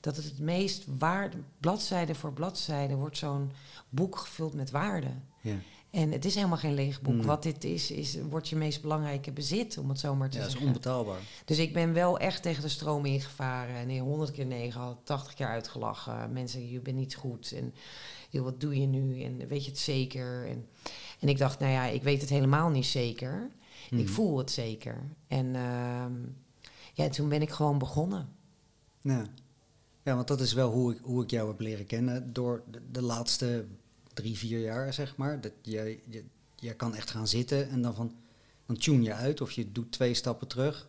[0.00, 3.52] dat het het meest waarde, bladzijde voor bladzijde, wordt zo'n
[3.88, 5.10] boek gevuld met waarde.
[5.40, 5.56] Ja.
[5.90, 7.14] En het is helemaal geen leeg boek.
[7.14, 7.22] Mm.
[7.22, 10.42] Wat dit is, is, wordt je meest belangrijke bezit, om het zo maar te ja,
[10.42, 10.60] zeggen.
[10.60, 11.20] Ja, is onbetaalbaar.
[11.44, 13.74] Dus ik ben wel echt tegen de stroom ingevaren.
[13.74, 16.32] En 100 keer 9 had 80 keer uitgelachen.
[16.32, 17.52] Mensen, je bent niet goed.
[17.52, 17.74] En
[18.32, 19.22] joh, wat doe je nu?
[19.22, 20.46] En weet je het zeker?
[20.46, 20.66] En,
[21.20, 23.50] en ik dacht, nou ja, ik weet het helemaal niet zeker.
[23.90, 24.08] Ik hmm.
[24.08, 25.10] voel het zeker.
[25.26, 26.04] En uh,
[26.92, 28.28] ja, toen ben ik gewoon begonnen.
[29.00, 29.26] Ja.
[30.02, 32.80] ja, want dat is wel hoe ik, hoe ik jou heb leren kennen door de,
[32.90, 33.66] de laatste
[34.12, 35.40] drie, vier jaar, zeg maar.
[35.40, 36.24] Dat je, je,
[36.56, 38.14] je kan echt gaan zitten en dan van
[38.66, 40.88] dan tune je uit of je doet twee stappen terug.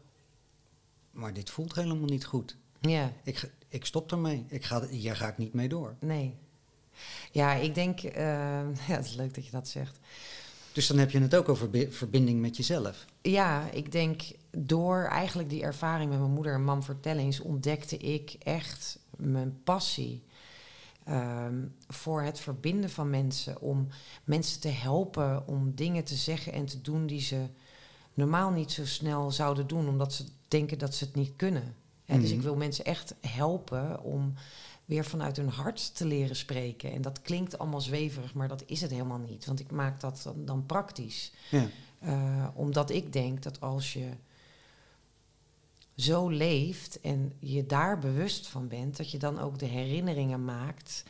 [1.11, 2.57] maar dit voelt helemaal niet goed.
[2.81, 4.45] Ja, Ik, ik stop ermee.
[4.47, 5.95] Ik ga, hier ga ik niet mee door.
[5.99, 6.41] nee.
[7.31, 7.99] Ja, ik denk...
[8.03, 8.23] eh,
[8.87, 9.99] ja, het is leuk dat je dat zegt.
[10.71, 13.05] Dus dan heb je het ook over verbinding met jezelf.
[13.21, 14.21] Ja, ik denk
[14.57, 20.23] door eigenlijk die ervaring met mijn moeder en mam Vertellings ontdekte ik echt mijn passie
[21.05, 21.55] ehm,
[21.87, 23.61] voor het verbinden van mensen.
[23.61, 23.87] Om
[24.23, 27.45] mensen te helpen om dingen te zeggen en te doen die ze
[28.13, 31.75] normaal niet zo snel zouden doen, omdat ze denken dat ze het niet kunnen.
[32.05, 32.37] Hè, Dus Mhm.
[32.37, 34.33] ik wil mensen echt helpen om
[34.85, 36.91] weer vanuit hun hart te leren spreken.
[36.91, 39.45] En dat klinkt allemaal zweverig, maar dat is het helemaal niet.
[39.45, 41.31] Want ik maak dat dan, dan praktisch.
[41.51, 41.67] Ja.
[41.99, 44.09] Eh, omdat ik denk dat als je
[45.95, 51.03] zo leeft en je daar bewust van bent, dat je dan ook de herinneringen maakt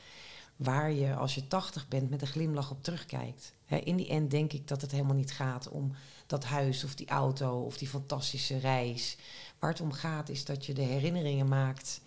[0.56, 3.54] waar je als je 80 bent met een glimlach op terugkijkt.
[3.84, 5.92] In die end denk ik dat het helemaal niet gaat om
[6.28, 9.18] dat huis of die auto of die fantastische reis.
[9.60, 12.02] Waar het om gaat is dat je de herinneringen maakt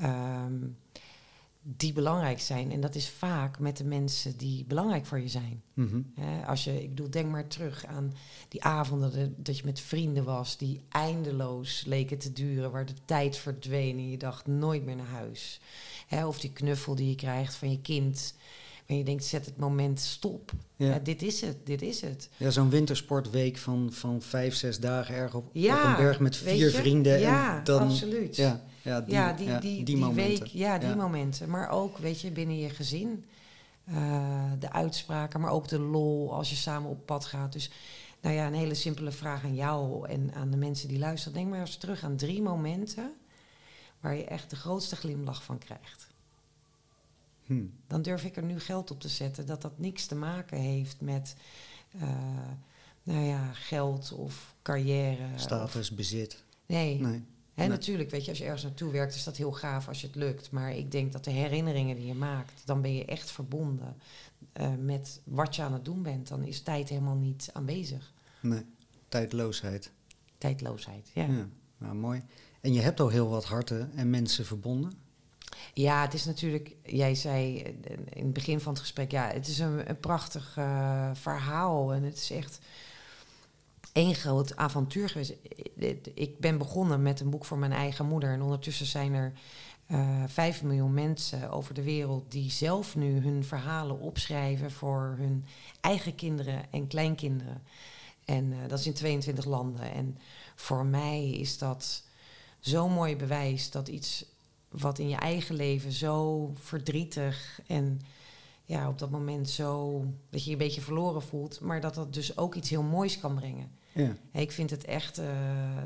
[0.00, 0.54] ehm,
[1.76, 2.72] die belangrijk zijn.
[2.72, 5.62] En dat is vaak met de mensen die belangrijk voor je zijn.
[5.74, 6.00] Mhm.
[6.46, 8.12] Als je, ik bedoel, denk maar terug aan
[8.48, 13.04] die avonden dat, dat je met vrienden was, die eindeloos leken te duren, waar de
[13.04, 15.60] tijd verdween en je dacht nooit meer naar huis.
[16.26, 18.34] Of die knuffel die je krijgt van je kind,
[18.88, 20.52] waar je denkt, zet het moment stop.
[20.76, 20.86] Ja.
[20.86, 22.28] Ja, dit is het, dit is het.
[22.36, 26.36] Ja, zo'n wintersportweek van, van vijf, zes dagen erg op, Ja, op een berg met
[26.36, 27.18] vier vrienden.
[27.20, 28.36] Ja, en dan, absoluut.
[28.36, 30.42] Ja, ja, die, ja, die, die, die die, momenten.
[30.44, 31.50] week, ja, die momenten.
[31.50, 33.24] Maar ook, weet je, binnen je gezin.
[33.84, 37.52] eh, de uitspraken, maar ook de lol als je samen op pad gaat.
[37.52, 37.70] Dus,
[38.20, 41.38] nou ja, een hele simpele vraag aan jou en aan de mensen die luisteren.
[41.38, 43.12] Denk maar eens terug aan drie momenten
[44.00, 46.07] waar je echt de grootste glimlach van krijgt.
[47.48, 47.64] Hm.
[47.86, 51.00] Dan durf ik er nu geld op te zetten dat dat niks te maken heeft
[51.00, 51.36] met,
[51.98, 52.08] eh,
[53.02, 55.34] nou ja, geld of carrière.
[55.34, 56.44] of- Status, bezit.
[56.66, 57.22] nee, Nee.
[57.54, 57.68] Nee.
[57.68, 60.16] Natuurlijk, weet je, als je ergens naartoe werkt, is dat heel gaaf als je het
[60.16, 60.50] lukt.
[60.50, 63.96] Maar ik denk dat de herinneringen die je maakt, dan ben je echt verbonden
[64.52, 66.28] eh, met wat je aan het doen bent.
[66.28, 68.12] Dan is tijd helemaal niet aanwezig.
[68.40, 68.64] nee.
[69.08, 69.90] Tijdloosheid.
[70.38, 71.22] Tijdloosheid, ja.
[71.24, 71.32] Ja.
[71.32, 71.48] ja.
[71.78, 72.22] Nou, mooi.
[72.60, 74.92] En je hebt al heel wat harten en mensen verbonden.
[75.86, 77.58] Het is natuurlijk, jij zei
[78.08, 81.92] in het begin van het gesprek, ja, het is een, een prachtig eh, verhaal.
[81.92, 82.58] En het is echt
[83.92, 85.34] één groot avontuur geweest.
[86.14, 88.32] Ik ben begonnen met een boek voor mijn eigen moeder.
[88.32, 89.32] En ondertussen zijn er
[89.86, 95.44] eh vijf miljoen mensen over de wereld die zelf nu hun verhalen opschrijven voor hun
[95.80, 97.62] eigen kinderen en kleinkinderen.
[98.24, 99.92] En eh, dat is in 22 landen.
[99.92, 100.18] En
[100.54, 102.02] voor mij is dat
[102.60, 104.24] zo'n mooi bewijs dat iets
[104.68, 108.00] wat in je eigen leven zo verdrietig en
[108.64, 112.14] ja, op dat moment zo dat je je een beetje verloren voelt, maar dat dat
[112.14, 113.70] dus ook iets heel moois kan brengen.
[113.92, 114.16] Ja.
[114.32, 115.26] Ik vind het echt eh,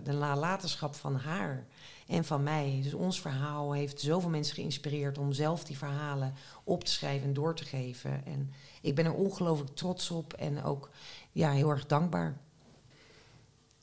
[0.05, 1.67] de nalatenschap van haar
[2.07, 2.81] en van mij.
[2.83, 7.33] Dus ons verhaal heeft zoveel mensen geïnspireerd om zelf die verhalen op te schrijven en
[7.33, 8.25] door te geven.
[8.27, 10.91] En ik ben er ongelooflijk trots op en ook
[11.33, 12.41] ja, heel erg dankbaar.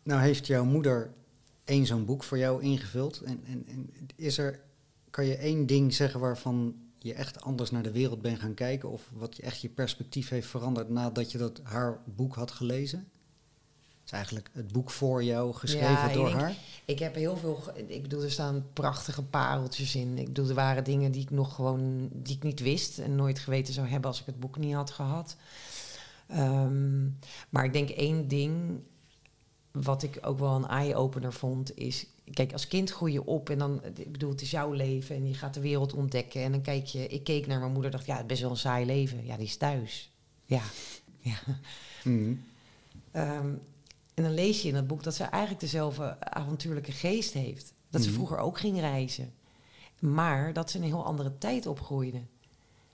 [0.03, 1.13] Nou heeft jouw moeder
[1.63, 3.21] één zo'n boek voor jou ingevuld.
[3.21, 4.59] En, en, en is er,
[5.09, 8.89] kan je één ding zeggen waarvan je echt anders naar de wereld bent gaan kijken?
[8.89, 12.99] Of wat je echt je perspectief heeft veranderd nadat je dat haar boek had gelezen?
[12.99, 16.55] Het is eigenlijk het boek voor jou, geschreven Ja, door haar.
[16.85, 17.63] Ik heb heel veel.
[17.87, 20.17] Ik bedoel, er staan prachtige pareltjes in.
[20.17, 22.09] Ik bedoel, er waren dingen die ik nog gewoon.
[22.13, 24.91] die ik niet wist en nooit geweten zou hebben als ik het boek niet had
[24.91, 25.35] gehad.
[26.27, 27.07] Ehm,
[27.49, 28.81] maar ik denk één ding.
[29.71, 32.05] wat ik ook wel een eye-opener vond, is.
[32.33, 33.81] Kijk, als kind groei je op en dan.
[33.95, 36.41] Ik bedoel, het is jouw leven en je gaat de wereld ontdekken.
[36.43, 37.07] En dan kijk je.
[37.07, 39.25] Ik keek naar mijn moeder dacht, ja, het is best wel een saai leven.
[39.25, 40.11] Ja, die is thuis.
[40.45, 40.61] Ja.
[41.31, 41.37] ja.
[42.03, 42.33] Mhm.
[43.11, 43.53] Ehm,
[44.13, 47.73] en dan lees je in het boek dat ze eigenlijk dezelfde avontuurlijke geest heeft.
[47.89, 48.15] Dat ze Mhm.
[48.17, 49.33] vroeger ook ging reizen.
[49.99, 52.21] Maar dat ze in een heel andere tijd opgroeide.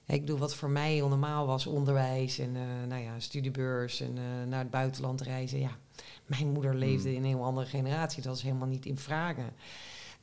[0.08, 4.18] Ik bedoel, wat voor mij heel normaal was, onderwijs en eh, nou ja, studiebeurs en
[4.18, 5.60] eh, naar het buitenland reizen.
[5.60, 5.78] Ja,
[6.26, 7.18] mijn moeder leefde Mhm.
[7.18, 8.22] in een heel andere generatie.
[8.22, 9.54] Dat was helemaal niet in vragen.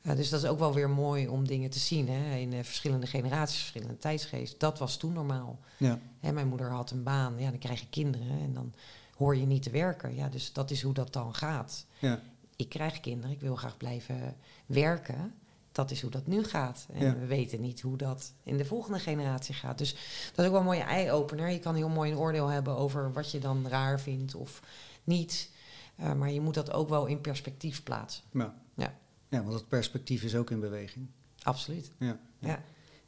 [0.01, 2.09] Eh, dus dat is ook wel weer mooi om dingen te zien.
[2.09, 2.35] Hè?
[2.35, 4.59] In eh, verschillende generaties, verschillende tijdsgeest.
[4.59, 5.59] Dat was toen normaal.
[5.77, 5.99] Ja.
[6.19, 8.73] Hè, mijn moeder had een baan, ja, dan krijg je kinderen en dan
[9.17, 10.15] hoor je niet te werken.
[10.15, 11.85] Ja, dus dat is hoe dat dan gaat.
[11.99, 12.19] Ja.
[12.55, 15.33] Ik krijg kinderen, ik wil graag blijven werken.
[15.71, 16.85] Dat is hoe dat nu gaat.
[16.93, 17.15] En Ja.
[17.15, 19.77] we weten niet hoe dat in de volgende generatie gaat.
[19.77, 19.91] Dus
[20.35, 21.49] dat is ook wel een mooie eye-opener.
[21.49, 24.61] Je kan heel mooi een oordeel hebben over wat je dan raar vindt of
[25.03, 25.49] niet.
[25.95, 28.23] Eh, maar je moet dat ook wel in perspectief plaatsen.
[28.31, 28.55] Ja.
[28.75, 28.97] Ja.
[29.29, 31.07] ja, want het perspectief is ook in beweging.
[31.43, 31.91] Absoluut.
[31.99, 32.19] Ja.
[32.39, 32.63] Ja.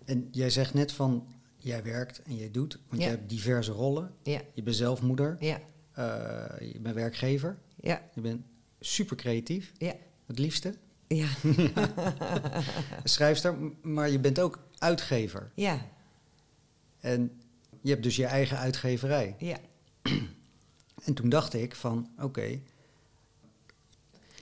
[0.06, 3.08] En jij zegt net van, jij werkt en jij doet, want Ja.
[3.10, 4.14] je hebt diverse rollen.
[4.24, 5.60] Ja, Je bent zelf moeder, ja,
[5.92, 8.42] eh, je bent werkgever, ja, je bent
[8.80, 9.94] super creatief, ja.
[10.26, 10.76] het liefste.
[11.08, 11.28] Ja.
[13.04, 15.52] Schrijfster, maar je bent ook uitgever.
[15.56, 15.86] ja,
[17.00, 17.42] En
[17.82, 19.36] je hebt dus je eigen uitgeverij.
[19.40, 19.58] ja.
[21.06, 22.60] En toen dacht ik van, oké,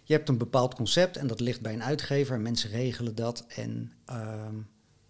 [0.03, 2.39] je hebt een bepaald concept en dat ligt bij een uitgever.
[2.39, 3.45] Mensen regelen dat.
[3.47, 4.55] En ehm,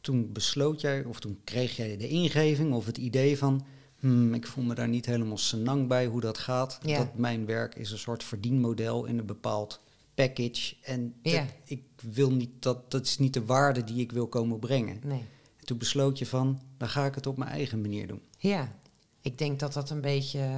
[0.01, 3.65] toen besloot jij, of toen kreeg jij de ingeving of het idee van...
[3.99, 6.79] Hmm, ik voel me daar niet helemaal senang bij hoe dat gaat.
[6.85, 6.97] Ja.
[6.97, 9.81] Dat mijn werk is een soort verdienmodel in een bepaald
[10.13, 10.75] package.
[10.81, 11.45] En dat- Ja.
[11.65, 14.99] ik wil niet dat, dat is niet de waarde die ik wil komen brengen.
[15.03, 15.23] Nee.
[15.59, 18.21] En toen besloot je van, dan ga ik het op mijn eigen manier doen.
[18.37, 18.75] Ja,
[19.21, 20.49] ik denk dat dat een beetje.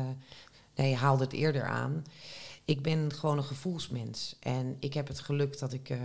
[0.76, 2.04] Nee, je haalde het eerder aan.
[2.66, 4.36] Ik ben gewoon een gevoelsmens.
[4.40, 5.98] En ik heb het geluk dat ik eh,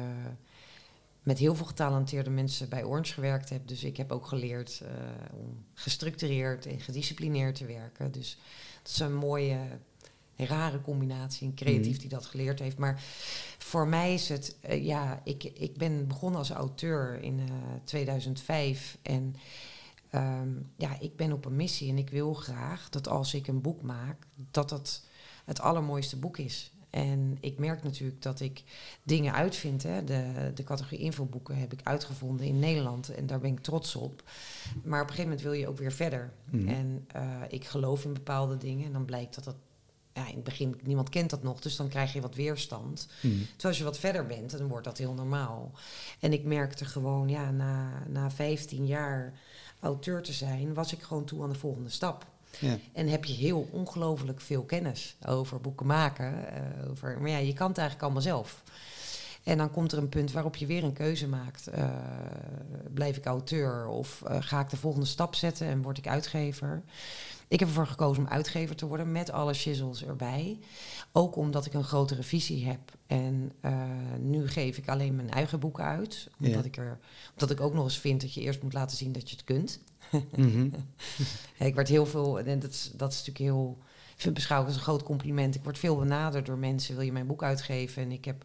[1.22, 3.68] met heel veel getalenteerde mensen bij Orange gewerkt heb.
[3.68, 4.90] Dus ik heb ook geleerd eh,
[5.38, 8.12] om gestructureerd en gedisciplineerd te werken.
[8.12, 8.38] Dus
[8.82, 9.58] dat is een mooie,
[10.36, 11.46] rare combinatie.
[11.46, 12.00] Een creatief Mhm.
[12.00, 12.78] die dat geleerd heeft.
[12.78, 13.02] Maar
[13.58, 18.98] voor mij is het, eh, ja, ik, ik ben begonnen als auteur in eh, 2005.
[19.02, 19.36] En
[20.10, 23.60] Ehm, ja, ik ben op een missie en ik wil graag dat als ik een
[23.60, 25.02] boek maak, dat dat
[25.50, 26.72] het allermooiste boek is.
[26.90, 28.62] En ik merk natuurlijk dat ik
[29.02, 29.82] dingen uitvind.
[29.82, 30.04] Hè.
[30.04, 34.22] De, de categorie infoboeken heb ik uitgevonden in Nederland en daar ben ik trots op.
[34.84, 36.32] Maar op een gegeven moment wil je ook weer verder.
[36.50, 36.68] Mhm.
[36.68, 39.56] En eh, ik geloof in bepaalde dingen en dan blijkt dat dat...
[40.12, 43.08] Ja, in het begin, niemand kent dat nog, dus dan krijg je wat weerstand.
[43.20, 45.72] Terwijl als je wat verder bent, dan wordt dat heel normaal.
[46.20, 49.38] En ik merkte gewoon, ja, na, na 15 jaar
[49.80, 52.26] auteur te zijn, was ik gewoon toe aan de volgende stap.
[52.58, 52.78] Ja.
[52.92, 56.54] En heb je heel ongelooflijk veel kennis over boeken maken.
[56.54, 58.62] eh, over, maar ja, je kan het eigenlijk allemaal zelf.
[59.44, 61.66] En dan komt er een punt waarop je weer een keuze maakt.
[61.66, 61.88] Eh,
[62.94, 66.82] blijf ik auteur of eh, ga ik de volgende stap zetten en word ik uitgever?
[67.48, 70.58] Ik heb ervoor gekozen om uitgever te worden met alle shizzles erbij.
[71.12, 72.80] Ook omdat ik een grotere visie heb.
[73.06, 73.52] En
[74.18, 76.28] nu geef ik alleen mijn eigen boeken uit.
[76.40, 76.64] Omdat, Ja.
[76.64, 76.98] ik er,
[77.32, 79.44] omdat ik ook nog eens vind dat je eerst moet laten zien dat je het
[79.44, 79.80] kunt.
[80.36, 80.68] Mhm.
[81.56, 83.78] Ja, ik werd heel veel, en dat is, dat is natuurlijk heel,
[84.14, 85.54] ik vind beschouwd als een groot compliment.
[85.54, 88.02] Ik word veel benaderd door mensen, wil je mijn boek uitgeven?
[88.02, 88.44] En ik heb,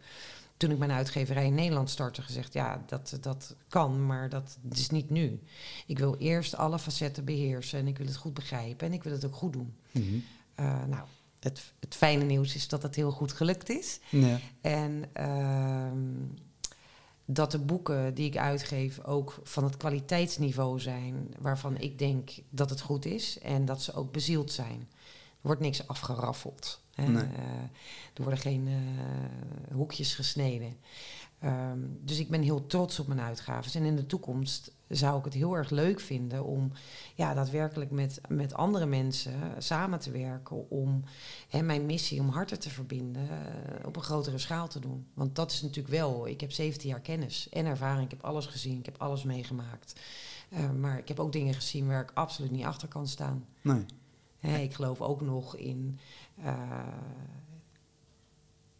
[0.57, 4.89] toen ik mijn uitgeverij in Nederland startte, gezegd, ja, dat, dat kan, maar dat is
[4.89, 5.39] niet nu.
[5.85, 9.13] Ik wil eerst alle facetten beheersen en ik wil het goed begrijpen en ik wil
[9.13, 9.75] het ook goed doen.
[9.91, 10.15] Mhm.
[10.55, 11.03] Eh, nou,
[11.39, 13.99] het, het fijne nieuws is dat het heel goed gelukt is.
[14.09, 14.39] Ja.
[14.61, 15.99] En ehm,
[17.25, 22.69] dat de boeken die ik uitgeef ook van het kwaliteitsniveau zijn waarvan ik denk dat
[22.69, 24.87] het goed is en dat ze ook bezield zijn.
[25.41, 26.81] Er wordt niks afgeraffeld.
[26.93, 27.07] Hè.
[27.07, 27.23] Nee.
[27.23, 27.39] Eh,
[28.13, 30.77] er worden geen eh, hoekjes gesneden.
[31.39, 33.75] Ehm, dus ik ben heel trots op mijn uitgaves.
[33.75, 36.71] En in de toekomst zou ik het heel erg leuk vinden om
[37.15, 40.69] ja, daadwerkelijk met, met andere mensen samen te werken.
[40.69, 41.03] Om
[41.49, 45.07] hè, mijn missie om harten te verbinden eh, op een grotere schaal te doen.
[45.13, 48.03] Want dat is natuurlijk wel, ik heb 17 jaar kennis en ervaring.
[48.03, 50.01] Ik heb alles gezien, ik heb alles meegemaakt.
[50.49, 53.45] Eh, maar ik heb ook dingen gezien waar ik absoluut niet achter kan staan.
[53.61, 53.85] Nee.
[54.39, 55.99] Hè, ik geloof ook nog in
[56.43, 56.87] eh,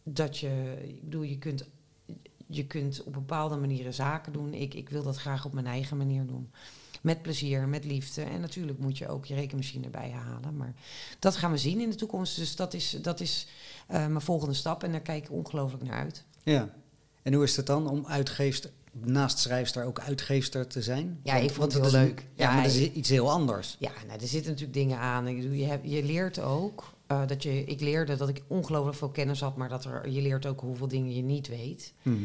[0.02, 1.68] dat je, ik bedoel, je kunt,
[2.46, 4.54] je kunt op bepaalde manieren zaken doen.
[4.54, 6.50] Ik, ik wil dat graag op mijn eigen manier doen.
[7.02, 8.22] Met plezier, met liefde.
[8.22, 10.56] En natuurlijk moet je ook je rekenmachine erbij halen.
[10.56, 10.74] Maar
[11.18, 12.36] dat gaan we zien in de toekomst.
[12.36, 13.46] Dus dat is, dat is
[13.86, 14.82] eh, mijn volgende stap.
[14.82, 16.24] En daar kijk ik ongelooflijk naar uit.
[16.42, 16.74] Ja.
[17.22, 21.20] En hoe is het dan om uitgeefster, naast schrijfster ook uitgeefster te zijn?
[21.22, 22.26] Ja, ik vond het heel leuk.
[22.34, 23.76] Ja, Ja, maar dat is iets heel anders.
[23.78, 25.52] Ja, nou, er zitten natuurlijk dingen aan.
[25.56, 27.64] Je, hebt, je leert ook eh, dat je.
[27.64, 30.88] Ik leerde dat ik ongelooflijk veel kennis had, maar dat er, je leert ook hoeveel
[30.88, 31.94] dingen je niet weet.
[32.02, 32.16] Mhm.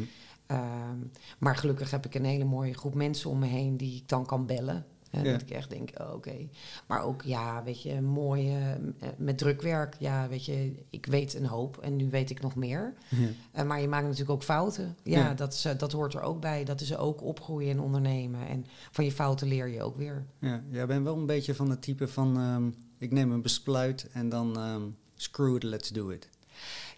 [0.46, 0.98] Ehm,
[1.38, 4.26] maar gelukkig heb ik een hele mooie groep mensen om me heen die ik dan
[4.26, 4.86] kan bellen.
[5.10, 5.32] En Ja.
[5.32, 6.48] dat ik echt denk, oh, oké.
[6.86, 9.96] Maar ook, ja, weet je, mooi eh, met drukwerk.
[9.98, 12.94] Ja, weet je, ik weet een hoop en nu weet ik nog meer.
[13.08, 13.26] Ja.
[13.52, 14.96] Eh, maar je maakt natuurlijk ook fouten.
[15.02, 15.34] Ja, Ja.
[15.34, 16.64] Dat, is, dat hoort er ook bij.
[16.64, 18.46] Dat is ook opgroeien en ondernemen.
[18.48, 20.26] En van je fouten leer je ook weer.
[20.38, 22.36] Ja, jij bent wel een beetje van het type van...
[22.36, 22.70] ehm,
[23.02, 24.82] ik neem een besluit en dan ehm,
[25.16, 26.28] screw it, let's do it.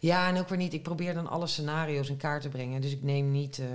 [0.01, 0.73] Ja, en ook weer niet.
[0.73, 2.81] Ik probeer dan alle scenario's in kaart te brengen.
[2.81, 3.59] Dus ik neem niet.
[3.59, 3.67] eh,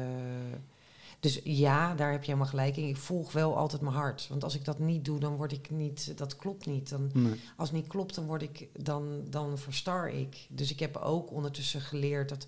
[1.19, 2.87] dus ja, daar heb je helemaal gelijk in.
[2.87, 4.27] Ik volg wel altijd mijn hart.
[4.27, 6.17] Want als ik dat niet doe, dan word ik niet.
[6.17, 6.89] Dat klopt niet.
[6.89, 7.39] Dan, Nee.
[7.57, 8.67] als het niet klopt, dan word ik.
[8.83, 10.47] Dan, dan verstar ik.
[10.49, 12.45] Dus ik heb ook ondertussen geleerd dat.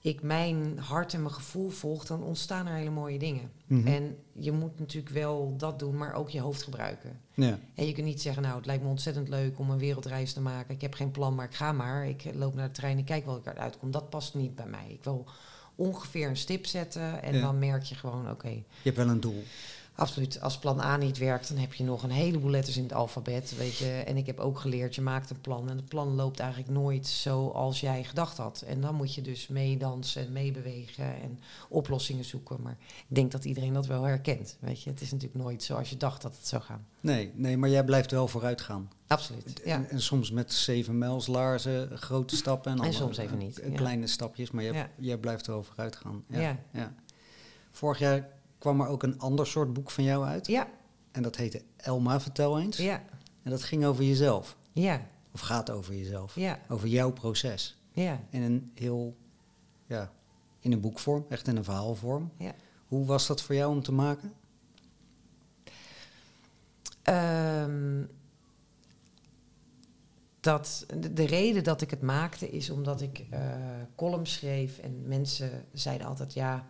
[0.00, 3.50] Ik mijn hart en mijn gevoel volg, dan ontstaan er hele mooie dingen.
[3.66, 3.86] Mhm.
[3.86, 7.20] En je moet natuurlijk wel dat doen, maar ook je hoofd gebruiken.
[7.34, 7.58] Ja.
[7.74, 10.40] En je kunt niet zeggen, nou, het lijkt me ontzettend leuk om een wereldreis te
[10.40, 10.74] maken.
[10.74, 12.08] Ik heb geen plan, maar ik ga maar.
[12.08, 13.90] Ik loop naar de trein, ik kijk wel ik eruit kom.
[13.90, 14.86] Dat past niet bij mij.
[14.88, 15.24] Ik wil
[15.74, 17.40] ongeveer een stip zetten en Ja.
[17.40, 18.48] dan merk je gewoon, oké.
[18.48, 19.44] Je hebt wel een doel.
[19.96, 20.40] Absoluut.
[20.40, 23.56] Als plan A niet werkt, dan heb je nog een heleboel letters in het alfabet.
[23.56, 23.90] Weet je.
[23.90, 25.70] En ik heb ook geleerd, je maakt een plan.
[25.70, 28.62] En het plan loopt eigenlijk nooit zoals jij gedacht had.
[28.66, 32.62] En dan moet je dus meedansen en meebewegen en oplossingen zoeken.
[32.62, 32.76] Maar
[33.08, 34.56] ik denk dat iedereen dat wel herkent.
[34.60, 34.90] Weet je.
[34.90, 36.86] Het is natuurlijk nooit zoals je dacht dat het zou gaan.
[37.00, 38.90] Nee, nee maar jij blijft wel vooruit gaan.
[39.06, 39.60] Absoluut.
[39.64, 39.74] Ja.
[39.74, 42.70] En, en soms met zeven mijls laarzen, grote stappen.
[42.72, 43.76] En, En andere- soms even niet, eh, ja.
[43.76, 44.88] Kleine stapjes, maar jij, Ja.
[44.98, 46.24] jij blijft wel vooruit gaan.
[46.28, 46.94] Ja.
[47.70, 48.28] Vorig jaar
[48.64, 50.46] kwam er ook een ander soort boek van jou uit.
[50.46, 50.68] Ja,
[51.12, 52.76] En dat heette Elma, vertel eens.
[52.76, 53.02] ja,
[53.42, 54.56] En dat ging over jezelf.
[54.72, 55.00] ja,
[55.32, 56.34] Of gaat over jezelf.
[56.34, 57.76] ja, Over jouw proces.
[57.92, 59.16] ja, In een heel,
[59.86, 60.12] ja,
[60.60, 62.30] in een boekvorm, echt in een verhaalvorm.
[62.38, 62.54] ja.
[62.86, 64.32] Hoe was dat voor jou om te maken?
[67.02, 68.02] Ehm,
[70.40, 73.40] dat, de, de reden dat ik het maakte is omdat ik eh
[73.96, 76.68] columns schreef en mensen zeiden altijd ja.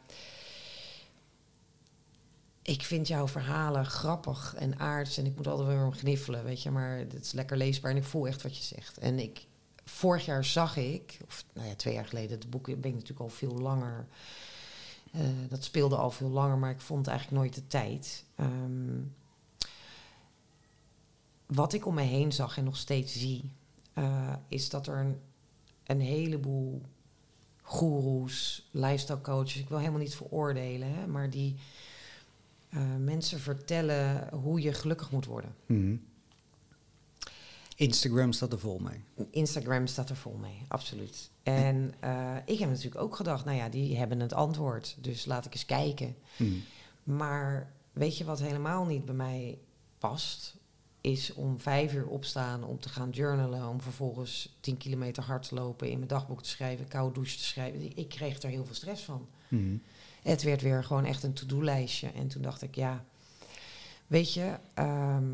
[2.64, 6.62] Ik vind jouw verhalen grappig en aards en ik moet altijd weer om gniffelen, weet
[6.62, 8.98] je, maar het is lekker leesbaar en ik voel echt wat je zegt.
[8.98, 9.46] En ik,
[9.84, 13.20] vorig jaar zag ik, of nou ja, twee jaar geleden, het boek ben ik natuurlijk
[13.20, 14.06] al veel langer,
[15.12, 18.24] eh, dat speelde al veel langer, maar ik vond eigenlijk nooit de tijd.
[18.34, 19.00] Ehm,
[21.46, 23.50] wat ik om me heen zag en nog steeds zie,
[23.92, 25.20] eh, is dat er een,
[25.84, 26.82] een heleboel
[27.62, 31.56] goeroes, lifestyle coaches, ik wil helemaal niet veroordelen, hè, maar die
[32.74, 35.54] eh, mensen vertellen hoe je gelukkig moet worden.
[35.66, 35.96] Mhm.
[37.76, 39.04] Instagram staat er vol mee.
[39.30, 41.30] Instagram staat er vol mee, absoluut.
[41.42, 45.46] En eh, ik heb natuurlijk ook gedacht, nou ja, die hebben het antwoord, dus laat
[45.46, 46.16] ik eens kijken.
[46.36, 46.52] Mhm.
[47.02, 49.58] Maar weet je wat helemaal niet bij mij
[49.98, 50.56] past?
[51.00, 53.68] Is om vijf uur opstaan om te gaan journalen.
[53.68, 57.44] Om vervolgens tien kilometer hard te lopen, in mijn dagboek te schrijven, koude douche te
[57.44, 57.96] schrijven.
[57.96, 59.28] Ik kreeg er heel veel stress van.
[59.48, 59.76] Mhm.
[60.24, 62.08] Het werd weer gewoon echt een to-do-lijstje.
[62.10, 63.04] En toen dacht ik, ja,
[64.06, 65.24] weet je, ehm,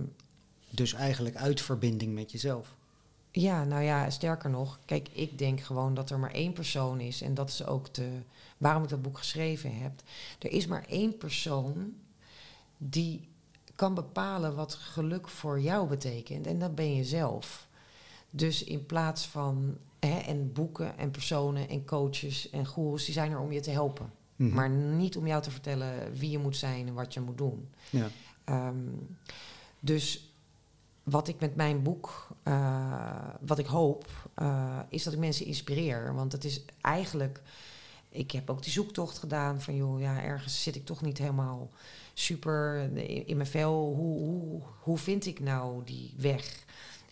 [0.70, 2.74] Dus eigenlijk uit verbinding met jezelf.
[3.33, 7.22] ja, nou ja, sterker nog, kijk, ik denk gewoon dat er maar één persoon is.
[7.22, 8.09] En dat is ook de,
[8.59, 9.92] waarom ik dat boek geschreven heb.
[10.38, 11.94] Er is maar één persoon
[12.79, 13.29] die
[13.74, 16.46] kan bepalen wat geluk voor jou betekent.
[16.46, 17.68] En dat ben je zelf.
[18.31, 23.31] Dus in plaats van, hè, en boeken en personen en coaches en goeroes, die zijn
[23.33, 24.12] er om je te helpen.
[24.40, 24.55] Mhm.
[24.55, 27.68] Maar niet om jou te vertellen wie je moet zijn en wat je moet doen.
[27.90, 28.09] Ja.
[28.44, 28.76] Ehm,
[29.81, 30.35] dus
[31.03, 36.14] wat ik met mijn boek, eh, wat ik hoop, eh, is dat ik mensen inspireer.
[36.14, 37.42] Want het is eigenlijk,
[38.09, 41.70] ik heb ook die zoektocht gedaan van joh, ja, ergens zit ik toch niet helemaal
[42.14, 43.94] super in, in mijn vel.
[43.94, 46.64] Hoe, hoe, hoe vind ik nou die weg?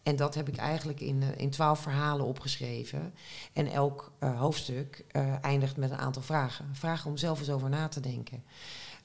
[0.09, 3.15] En dat heb ik eigenlijk in, eh, in twaalf verhalen opgeschreven.
[3.53, 6.69] En elk eh, hoofdstuk eh, eindigt met een aantal vragen.
[6.73, 8.45] Vragen om zelf eens over na te denken.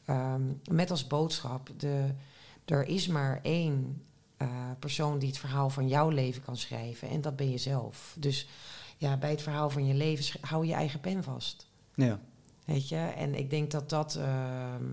[0.06, 2.14] Ehm, met als boodschap, de,
[2.66, 4.04] er is maar één
[4.80, 7.10] persoon die het verhaal van jouw leven kan schrijven.
[7.10, 8.16] En dat ben je zelf.
[8.20, 8.48] Dus
[8.98, 11.68] ja, bij het verhaal van je leven hou je eigen pen vast.
[11.94, 12.20] Ja.
[12.66, 12.96] Weet je?
[12.96, 14.84] En ik denk dat dat, ehm,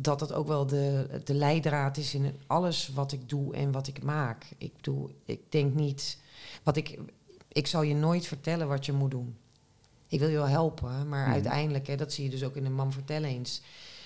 [0.00, 3.86] dat, dat ook wel de, de leidraad is in alles wat ik doe en wat
[3.86, 4.46] ik maak.
[4.58, 6.18] Ik, doe, ik denk niet.
[6.62, 6.98] Wat ik,
[7.52, 9.36] ik zal je nooit vertellen wat je moet doen.
[10.08, 11.32] Ik wil je wel helpen, maar Mhm.
[11.32, 13.62] uiteindelijk, hè, dat zie je dus ook in de Man Vertel eens.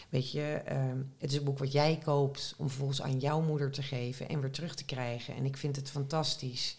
[0.08, 3.70] Weet je, ehm, het is een boek wat jij koopt om vervolgens aan jouw moeder
[3.70, 5.34] te geven en weer terug te krijgen.
[5.34, 6.76] En ik vind het fantastisch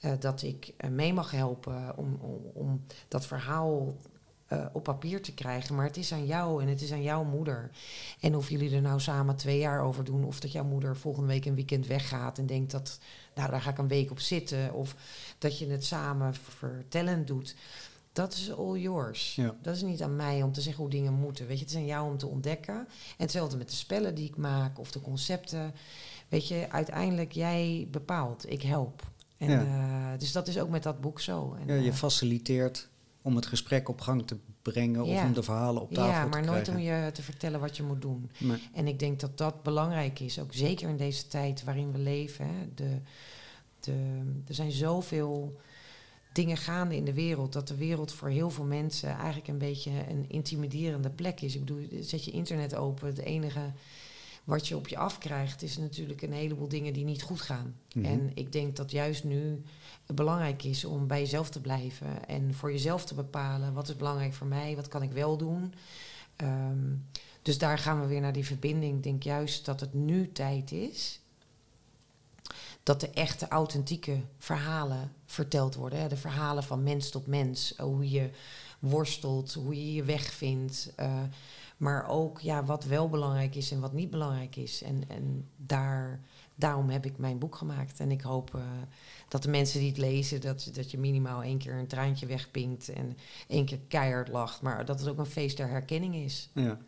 [0.00, 3.94] eh, dat ik eh, mee mag helpen om, om, om dat verhaal
[4.52, 5.74] eh, op papier te krijgen.
[5.74, 7.70] Maar het is aan jou en het is aan jouw moeder.
[8.20, 11.28] En of jullie er nou samen twee jaar over doen, of dat jouw moeder volgende
[11.28, 12.98] week een weekend weggaat en denkt dat,
[13.34, 14.94] nou daar ga ik een week op zitten, of
[15.38, 17.54] dat je het samen vertellend doet.
[18.12, 19.34] Dat is all yours.
[19.34, 19.54] Ja.
[19.62, 21.46] Dat is niet aan mij om te zeggen hoe dingen moeten.
[21.46, 22.74] Weet je, het is aan jou om te ontdekken.
[22.74, 22.86] En
[23.16, 25.74] hetzelfde met de spellen die ik maak of de concepten.
[26.28, 28.50] Weet je, uiteindelijk jij bepaalt.
[28.50, 29.02] Ik help.
[29.36, 29.60] En, Ja.
[30.12, 31.56] eh, dus dat is ook met dat boek zo.
[31.60, 32.88] En, ja, je eh, faciliteert
[33.22, 35.26] om het gesprek op gang te brengen of Ja.
[35.26, 36.96] om de verhalen op tafel ja, te maar nooit krijgen.
[36.96, 38.30] om je te vertellen wat je moet doen.
[38.72, 42.46] En ik denk dat dat belangrijk is, ook zeker in deze tijd waarin we leven.
[42.46, 42.68] Hè.
[42.74, 42.98] De,
[43.80, 45.60] de, er zijn zoveel
[46.32, 49.90] dingen gaande in de wereld, dat de wereld voor heel veel mensen eigenlijk een beetje
[50.08, 51.54] een intimiderende plek is.
[51.54, 53.72] Ik bedoel, zet je internet open, het enige
[54.44, 57.76] wat je op je afkrijgt is natuurlijk een heleboel dingen die niet goed gaan.
[57.94, 58.04] Mhm.
[58.04, 59.62] En ik denk dat juist nu
[60.14, 64.34] belangrijk is om bij jezelf te blijven en voor jezelf te bepalen wat is belangrijk
[64.34, 65.74] voor mij, wat kan ik wel doen.
[66.36, 66.94] Ehm,
[67.42, 68.96] dus daar gaan we weer naar die verbinding.
[68.96, 71.20] Ik denk juist dat het nu tijd is
[72.82, 76.00] dat de echte, authentieke verhalen verteld worden.
[76.00, 76.08] Hè?
[76.08, 77.74] De verhalen van mens tot mens.
[77.74, 78.30] eh, Hoe je
[78.78, 80.92] worstelt, hoe je je weg vindt.
[80.96, 81.22] eh,
[81.76, 84.82] Maar ook ja, wat wel belangrijk is en wat niet belangrijk is.
[84.82, 86.20] En, en daar,
[86.54, 88.00] daarom heb ik mijn boek gemaakt.
[88.00, 88.62] En ik hoop uh,
[89.28, 92.88] dat de mensen die het lezen, dat, dat je minimaal één keer een traantje wegpinkt
[92.88, 93.16] en
[93.48, 94.62] één keer keihard lacht.
[94.62, 96.50] Maar dat het ook een feest der herkenning is.
[96.52, 96.78] Ja,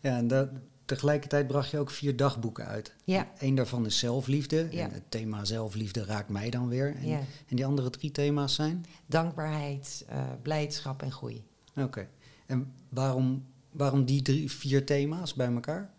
[0.00, 0.48] ja en dat,
[0.84, 2.94] tegelijkertijd bracht je ook vier dagboeken uit.
[3.04, 3.30] Ja.
[3.38, 4.68] Eén daarvan is zelfliefde.
[4.70, 4.84] Ja.
[4.84, 6.94] En het thema zelfliefde raakt mij dan weer.
[6.96, 7.18] En, Ja.
[7.48, 8.84] en die andere drie thema's zijn?
[9.06, 11.44] Dankbaarheid, eh, blijdschap en groei.
[11.76, 12.08] Oké.
[12.46, 15.90] En waarom, waarom die drie, vier thema's bij elkaar?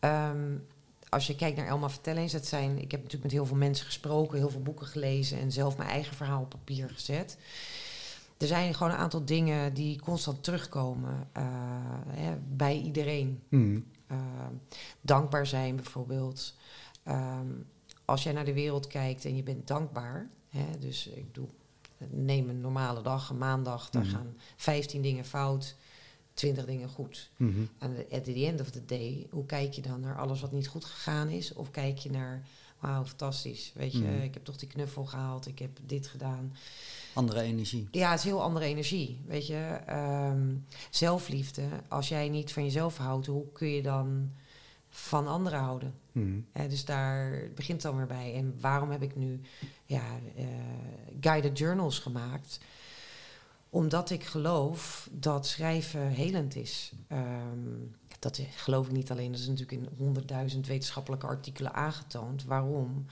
[0.00, 0.56] Ehm,
[1.16, 3.56] als je kijkt naar Elma Vertel eens, het zijn, ik heb natuurlijk met heel veel
[3.56, 7.38] mensen gesproken, heel veel boeken gelezen en zelf mijn eigen verhaal op papier gezet.
[8.38, 11.44] Er zijn gewoon een aantal dingen die constant terugkomen eh,
[12.08, 13.42] hè, bij iedereen.
[13.48, 13.86] Hmm.
[14.06, 14.52] Ehm,
[15.00, 16.54] dankbaar zijn bijvoorbeeld.
[17.02, 17.46] Ehm,
[18.04, 21.48] als jij naar de wereld kijkt en je bent dankbaar, hè, dus ik doe,
[22.10, 24.14] neem een normale dag, een maandag, daar Mhm.
[24.14, 25.74] gaan 15 dingen fout,
[26.36, 27.30] 20 dingen goed.
[27.36, 27.60] Mhm.
[27.78, 30.68] En at the end of the day, hoe kijk je dan naar alles wat niet
[30.68, 31.52] goed gegaan is?
[31.52, 32.46] Of kijk je naar,
[32.78, 34.20] wauw, fantastisch, weet je, Mhm.
[34.22, 36.56] ik heb toch die knuffel gehaald, ik heb dit gedaan.
[37.14, 37.88] Andere energie.
[37.90, 39.78] Ja, het is heel andere energie, weet je.
[39.86, 40.54] Ehm,
[40.90, 44.32] zelfliefde, als jij niet van jezelf houdt, hoe kun je dan
[44.88, 45.94] van anderen houden?
[46.12, 46.40] Mhm.
[46.68, 48.34] Dus daar begint dan weer bij.
[48.34, 49.40] En waarom heb ik nu
[49.84, 50.04] ja,
[50.36, 50.44] eh,
[51.20, 52.58] guided journals gemaakt?
[53.76, 56.92] Omdat ik geloof dat schrijven helend is.
[57.08, 57.74] Ehm,
[58.18, 62.44] dat geloof ik niet alleen, dat is natuurlijk in honderdduizend wetenschappelijke artikelen aangetoond.
[62.44, 63.06] Waarom?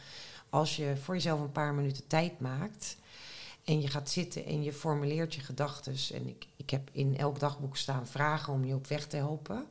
[0.51, 2.97] Als je voor jezelf een paar minuten tijd maakt
[3.65, 5.95] en je gaat zitten en je formuleert je gedachten.
[6.15, 9.67] En ik, ik heb in elk dagboek staan vragen om je op weg te helpen.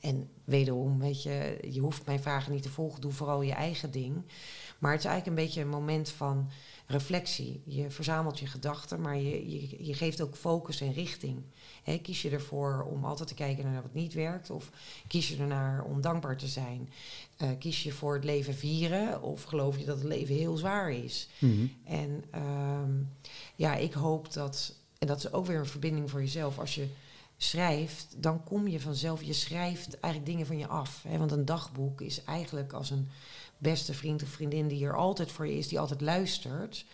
[0.00, 3.90] En wederom, weet je, je hoeft mijn vragen niet te volgen, doe vooral je eigen
[3.90, 4.22] ding.
[4.78, 6.50] Maar het is eigenlijk een beetje een moment van
[6.88, 7.62] reflectie.
[7.64, 11.42] Je verzamelt je gedachten, maar je, je, je geeft ook focus en richting.
[12.02, 14.50] Kies je ervoor om altijd te kijken naar wat niet werkt?
[14.50, 14.70] Of
[15.06, 16.90] kies je ernaar om dankbaar te zijn?
[17.36, 19.22] Eh, kies je voor het leven vieren?
[19.22, 21.28] Of geloof je dat het leven heel zwaar is?
[21.38, 21.66] Mhm.
[21.84, 22.92] En ehm,
[23.56, 26.88] ja, ik hoop dat, en dat is ook weer een verbinding voor jezelf, als je
[27.36, 31.02] schrijft, dan kom je vanzelf, je schrijft eigenlijk dingen van je af.
[31.08, 31.18] Hè?
[31.18, 33.08] Want een dagboek is eigenlijk als een
[33.58, 36.84] beste vriend of vriendin die er altijd voor je is, die altijd luistert.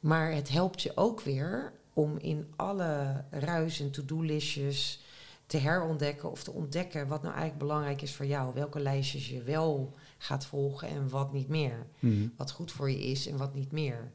[0.00, 5.00] Maar het helpt je ook weer om in alle ruis en to-do-listjes
[5.46, 8.54] te herontdekken of te ontdekken wat nou eigenlijk belangrijk is voor jou.
[8.54, 11.86] Welke lijstjes je wel gaat volgen en wat niet meer.
[11.98, 12.28] Mhm.
[12.36, 14.12] Wat goed voor je is en wat niet meer.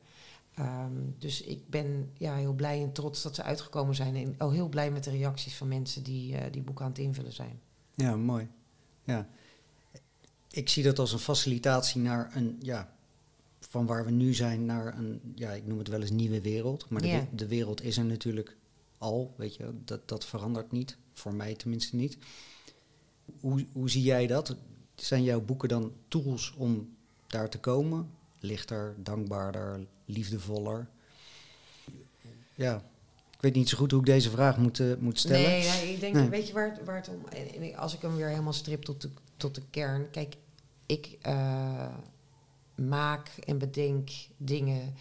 [0.54, 4.16] Ehm, dus ik ben ja, heel blij en trots dat ze uitgekomen zijn.
[4.16, 6.99] En ook heel blij met de reacties van mensen die eh, die boeken aan het
[6.99, 7.60] invullen zijn.
[7.93, 8.47] Ja, mooi.
[9.04, 9.28] Ja.
[10.54, 12.95] Ik zie dat als een facilitatie naar een, ja,
[13.60, 16.89] van waar we nu zijn naar een, ja, ik noem het wel eens nieuwe wereld.
[16.89, 18.58] Maar de, de wereld is er natuurlijk
[18.97, 20.97] al, weet je, dat, dat verandert niet.
[21.14, 22.18] Voor mij tenminste niet.
[23.39, 24.56] Hoe, hoe zie jij dat?
[24.95, 26.95] Zijn jouw boeken dan tools om
[27.28, 28.10] daar te komen?
[28.39, 30.88] Lichter, dankbaarder, liefdevoller?
[32.56, 32.84] Ja,
[33.44, 35.50] weet niet zo goed hoe ik deze vraag moet, eh, moet stellen.
[35.50, 36.30] Nee, nee, ik denk, Nee.
[36.30, 37.26] weet je waar het, waar het om...
[37.76, 40.10] Als ik hem weer helemaal strip tot de, tot de kern...
[40.10, 40.36] Kijk,
[40.86, 41.96] ik eh,
[42.76, 44.94] maak en bedenk dingen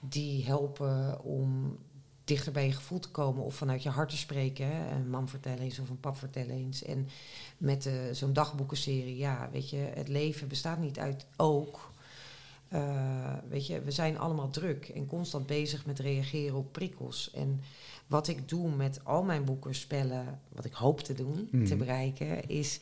[0.00, 1.78] die helpen om
[2.24, 4.66] dichter bij je gevoel te komen of vanuit je hart te spreken.
[4.66, 4.90] Hè.
[4.94, 6.82] Een mam vertellen eens of een pap vertellen eens.
[6.82, 7.08] En
[7.58, 11.89] met eh, zo'n dagboekenserie, ja, weet je, het leven bestaat niet uit ook.
[12.70, 17.30] Eh, weet je, we zijn allemaal druk en constant bezig met reageren op prikkels.
[17.34, 17.60] En
[18.06, 21.64] wat ik doe met al mijn boeken, spellen, wat ik hoop te doen, Mhm.
[21.64, 22.80] te bereiken, is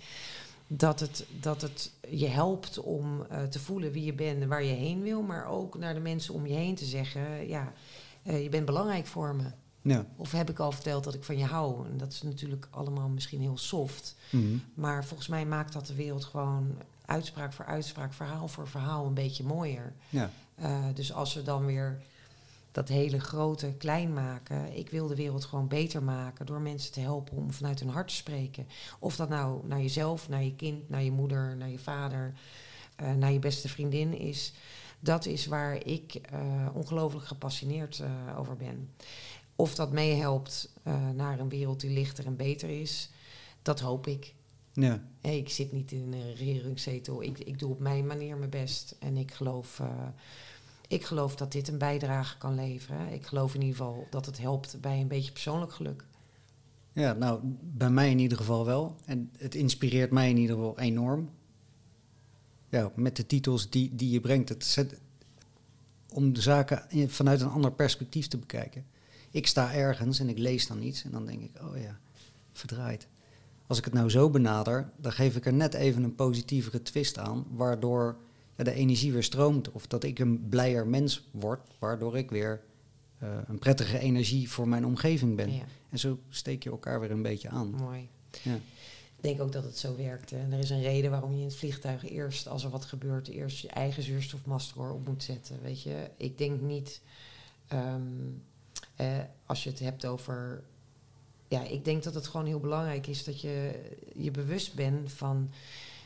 [0.66, 4.64] dat het, dat het je helpt om eh, te voelen wie je bent en waar
[4.64, 7.72] je heen wil, maar ook naar de mensen om je heen te zeggen, ja,
[8.22, 9.50] eh, je bent belangrijk voor me.
[9.82, 10.06] Ja.
[10.16, 11.86] Of heb ik al verteld dat ik van je hou?
[11.88, 14.14] En dat is natuurlijk allemaal misschien heel soft.
[14.30, 14.56] Mhm.
[14.74, 16.76] Maar volgens mij maakt dat de wereld gewoon
[17.08, 19.92] uitspraak voor uitspraak, verhaal voor verhaal een beetje mooier.
[20.08, 20.30] ja.
[20.54, 21.98] Eh, dus als we dan weer
[22.72, 24.76] dat hele grote klein maken.
[24.76, 28.08] Ik wil de wereld gewoon beter maken door mensen te helpen om vanuit hun hart
[28.08, 28.66] te spreken.
[28.98, 32.34] Of dat nou naar jezelf, naar je kind, naar je moeder, naar je vader,
[32.96, 34.52] eh, naar je beste vriendin is.
[35.00, 38.02] Dat is waar ik eh, ongelooflijk gepassioneerd
[38.36, 38.90] over ben.
[39.56, 43.10] Of dat meehelpt eh, naar een wereld die lichter en beter is,
[43.62, 44.34] dat hoop ik.
[44.82, 45.02] Ja.
[45.20, 47.22] Hey, ik zit niet in een regeringszetel.
[47.22, 48.96] Ik, ik doe op mijn manier mijn best.
[48.98, 50.08] En ik geloof, eh,
[50.88, 53.12] ik geloof dat dit een bijdrage kan leveren.
[53.12, 56.04] Ik geloof in ieder geval dat het helpt bij een beetje persoonlijk geluk.
[56.92, 58.96] Ja, nou, bij mij in ieder geval wel.
[59.04, 61.30] En het inspireert mij in ieder geval enorm.
[62.68, 64.48] Ja, met de titels die, die je brengt.
[64.48, 65.00] Het zet,
[66.12, 68.86] om de zaken vanuit een ander perspectief te bekijken.
[69.30, 71.98] Ik sta ergens en ik lees dan iets en dan denk ik, oh ja,
[72.52, 73.06] verdraaid.
[73.68, 77.18] Als ik het nou zo benader, dan geef ik er net even een positievere twist
[77.18, 78.16] aan, waardoor
[78.56, 79.72] ja, de energie weer stroomt.
[79.72, 82.60] Of dat ik een blijer mens word, waardoor ik weer
[83.18, 85.52] eh, een prettige energie voor mijn omgeving ben.
[85.52, 87.70] Ja, En zo steek je elkaar weer een beetje aan.
[87.70, 88.08] mooi.
[88.42, 88.54] Ja.
[89.16, 90.30] Ik denk ook dat het zo werkt.
[90.30, 90.38] hè.
[90.38, 93.28] En er is een reden waarom je in het vliegtuig eerst, als er wat gebeurt,
[93.28, 95.58] eerst je eigen zuurstofmasker op moet zetten.
[95.62, 97.00] Weet je, ik denk niet,
[97.68, 98.02] ehm,
[98.96, 100.62] eh, als je het hebt over.
[101.48, 103.84] Ja, ik denk dat het gewoon heel belangrijk is dat je
[104.14, 105.50] je bewust bent van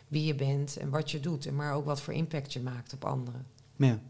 [0.08, 1.46] wie je bent en wat je doet.
[1.46, 3.46] En maar ook wat voor impact je maakt op anderen.
[3.76, 4.00] Ja.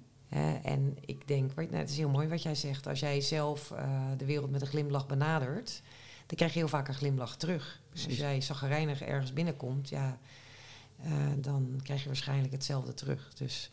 [0.63, 2.87] En ik denk, nou, het is heel mooi wat jij zegt.
[2.87, 5.83] Als jij zelf eh, de wereld met een glimlach benadert,
[6.27, 7.81] dan krijg je heel vaak een glimlach terug.
[7.93, 10.19] Dus als jij zagrijnig ergens binnenkomt, ja,
[11.03, 13.35] eh, dan krijg je waarschijnlijk hetzelfde terug.
[13.35, 13.71] Dus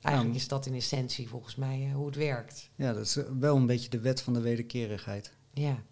[0.00, 2.70] eigenlijk is dat in essentie volgens mij eh, hoe het werkt.
[2.74, 5.32] ja, dat is wel een beetje de wet van de wederkerigheid.
[5.52, 5.82] Ja,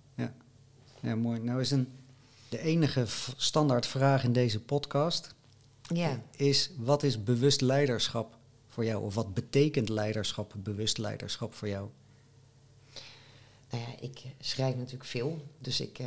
[1.02, 1.40] Ja, mooi.
[1.40, 1.88] Nou is een,
[2.48, 3.04] de enige
[3.36, 5.34] standaard vraag in deze podcast
[5.82, 6.22] ja.
[6.36, 8.36] is: wat is bewust leiderschap
[8.68, 9.04] voor jou?
[9.04, 11.88] Of wat betekent leiderschap, bewust leiderschap voor jou?
[13.70, 15.46] Nou ja, ik schrijf natuurlijk veel.
[15.58, 15.98] Dus ik.
[15.98, 16.06] eh,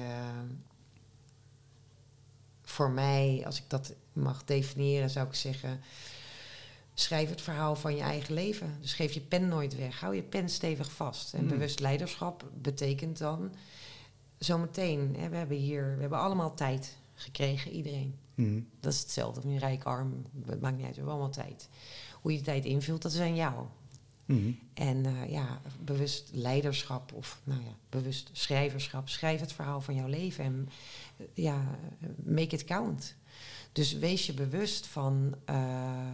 [2.64, 5.80] voor mij, als ik dat mag definiëren, zou ik zeggen.
[6.94, 8.78] Schrijf het verhaal van je eigen leven.
[8.82, 10.00] Dus geef je pen nooit weg.
[10.00, 11.34] Hou je pen stevig vast.
[11.34, 11.50] En Mm.
[11.50, 13.52] bewust leiderschap betekent dan.
[14.46, 18.16] Zometeen, hè, we hebben hier, we hebben allemaal tijd gekregen, iedereen.
[18.36, 18.62] Mhm.
[18.80, 21.70] Dat is hetzelfde, of nu rijk, arm, het maakt niet uit, we hebben allemaal tijd.
[22.22, 23.66] Hoe je de tijd invult, dat is aan jou.
[24.26, 24.52] Mhm.
[24.74, 29.10] En eh, ja, bewust leiderschap of nou ja, bewust schrijverschap.
[29.10, 30.70] Schrijf het verhaal van jouw leven en
[31.18, 31.78] eh, ja,
[32.24, 33.16] make it count.
[33.72, 36.12] Dus wees je bewust van eh,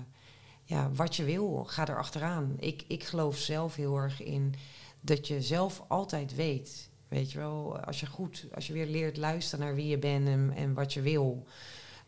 [0.63, 2.55] ja, wat je wil, ga er achteraan.
[2.59, 4.53] Ik, ik geloof zelf heel erg in
[5.01, 6.89] dat je zelf altijd weet.
[7.11, 10.27] Weet je wel, als je goed, als je weer leert luisteren naar wie je bent
[10.27, 11.43] en, en wat je wil.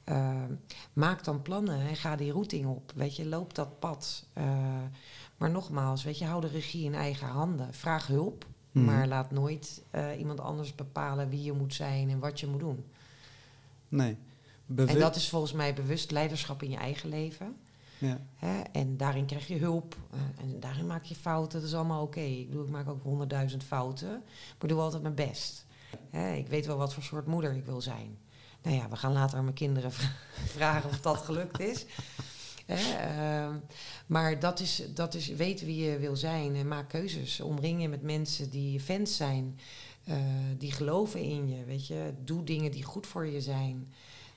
[0.03, 0.43] eh,
[0.93, 2.91] maak dan plannen en ga die routing op.
[2.95, 4.25] Weet je, loop dat pad.
[4.33, 4.43] Eh,
[5.37, 7.73] maar nogmaals, weet je, hou de regie in eigen handen.
[7.73, 8.85] Vraag hulp, Mhm.
[8.85, 12.59] maar laat nooit eh, iemand anders bepalen wie je moet zijn en wat je moet
[12.59, 12.85] doen.
[13.87, 14.17] Nee.
[14.65, 14.93] Bewust.
[14.93, 17.55] En dat is volgens mij bewust leiderschap in je eigen leven.
[18.35, 18.61] Hè?
[18.61, 19.95] En daarin krijg je hulp.
[20.11, 21.59] eh, en daarin maak je fouten.
[21.59, 22.19] Dat is allemaal oké.
[22.19, 24.09] Ik bedoel, ik maak ook honderdduizend fouten.
[24.09, 25.65] Maar ik doe altijd mijn best.
[26.09, 26.33] Hè?
[26.33, 28.17] Ik weet wel wat voor soort moeder ik wil zijn.
[28.61, 30.11] Nou ja, we gaan later aan mijn kinderen vra-
[30.57, 31.85] vragen of dat gelukt is.
[32.65, 32.93] Hè?
[32.95, 33.55] ehm,
[34.07, 37.39] maar dat is, dat is, weet wie je wil zijn en maak keuzes.
[37.41, 39.59] Omring je met mensen die fans zijn,
[40.03, 40.17] eh,
[40.57, 41.63] die geloven in je.
[41.65, 43.93] Weet je, doe dingen die goed voor je zijn.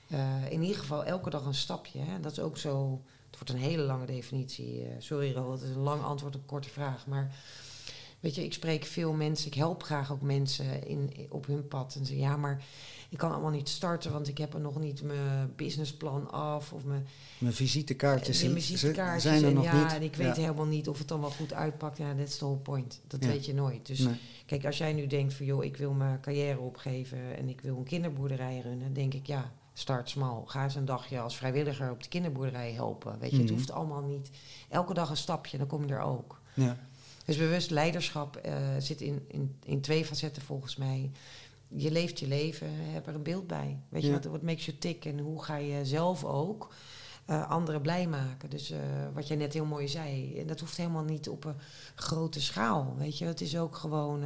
[0.07, 1.99] Eh, in ieder geval elke dag een stapje.
[1.99, 2.19] Hè?
[2.19, 3.01] Dat is ook zo.
[3.37, 4.81] Wordt een hele lange definitie.
[4.83, 7.07] eh, sorry, Ro, het is een lang antwoord op een korte vraag.
[7.07, 7.35] Maar
[8.19, 9.47] weet je, ik spreek veel mensen.
[9.47, 11.95] Ik help graag ook mensen in, op hun pad.
[11.99, 12.63] En ze ja, maar
[13.09, 16.73] ik kan allemaal niet starten, want ik heb er nog niet mijn businessplan af.
[16.73, 17.07] Of mijn
[17.37, 19.23] Mijn visitekaartjes, mijn ze- visitekaartjes.
[19.23, 19.93] zijn er en nog ja, niet.
[19.93, 21.97] en ik weet helemaal niet of het dan wel goed uitpakt.
[21.97, 23.01] Ja, dat is de whole point.
[23.07, 23.29] Dat Ja.
[23.29, 23.85] weet je nooit.
[23.85, 24.15] Dus Nee.
[24.45, 27.77] Kijk, als jij nu denkt van joh, ik wil mijn carrière opgeven en ik wil
[27.77, 30.43] een kinderboerderij runnen, denk ik ja, start smal.
[30.45, 33.19] Ga eens een dagje als vrijwilliger op de kinderboerderij helpen.
[33.19, 33.45] Weet je, Mhm.
[33.45, 34.29] het hoeft allemaal niet.
[34.69, 36.41] Elke dag een stapje, dan kom je er ook.
[36.53, 36.77] Ja.
[37.25, 41.11] Dus bewust leiderschap eh, zit in, in, in twee facetten volgens mij.
[41.67, 43.79] Je leeft je leven, heb er een beeld bij.
[43.89, 46.73] Weet je, wat, wat makes you tick en hoe ga je zelf ook
[47.25, 48.49] eh, anderen blij maken.
[48.49, 48.79] Dus eh,
[49.13, 51.55] wat jij net heel mooi zei, en dat hoeft helemaal niet op een
[51.95, 52.95] grote schaal.
[52.97, 54.23] Weet je, het is ook gewoon,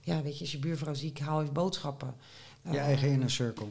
[0.00, 2.14] ja, weet je, als je buurvrouw ziek, haal even boodschappen.
[2.70, 3.66] Je eigen inner circle.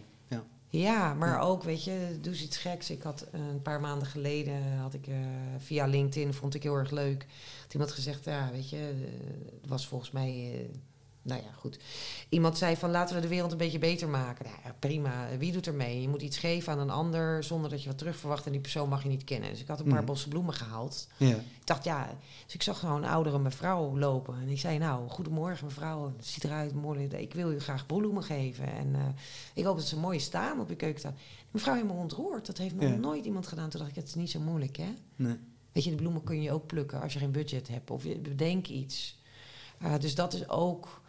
[0.80, 1.14] Ja.
[1.14, 2.90] maar ook, weet je, doe eens iets geks.
[2.90, 5.16] Ik had eh, een paar maanden geleden, had ik eh,
[5.58, 7.26] via LinkedIn, vond ik heel erg leuk.
[7.62, 10.66] Had iemand gezegd, ja, weet je, eh, het was volgens mij,
[11.24, 11.80] nou ja, goed.
[12.30, 14.46] Iemand zei van, laten we de wereld een beetje beter maken.
[14.46, 16.02] Nou, ja, prima, wie doet er mee?
[16.02, 18.62] Je moet iets geven aan een ander zonder dat je wat terug verwacht en die
[18.62, 19.50] persoon mag je niet kennen.
[19.50, 20.06] Dus ik had een paar Mhm.
[20.06, 21.08] bossen bloemen gehaald.
[21.18, 22.10] Ik dacht, ja,
[22.46, 24.36] dus ik zag gewoon een oudere mevrouw lopen.
[24.42, 27.04] En ik zei, nou, goedemorgen mevrouw, het ziet eruit mooi.
[27.08, 28.74] Ik wil u graag bloemen geven.
[28.74, 29.02] En eh,
[29.54, 31.18] ik hoop dat ze mooi staan op je keukentafel.
[31.52, 32.46] Mevrouw helemaal ontroerd.
[32.46, 33.70] Dat heeft nog nooit iemand gedaan.
[33.70, 34.94] Toen dacht ik, het is niet zo moeilijk, hè?
[35.16, 35.36] Nee.
[35.72, 37.92] Weet je, de bloemen kun je ook plukken als je geen budget hebt.
[37.92, 39.22] Of je bedenk iets.
[39.82, 41.02] Uh, dus dat is ook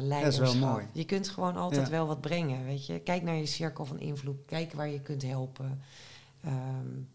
[0.00, 0.44] leiderschap.
[0.44, 0.86] Dat is wel mooi.
[0.92, 1.92] Je kunt gewoon altijd Ja.
[1.92, 2.98] wel wat brengen, weet je.
[2.98, 4.44] Kijk naar je cirkel van invloed.
[4.46, 5.80] Kijk waar je kunt helpen.
[6.46, 7.08] Um,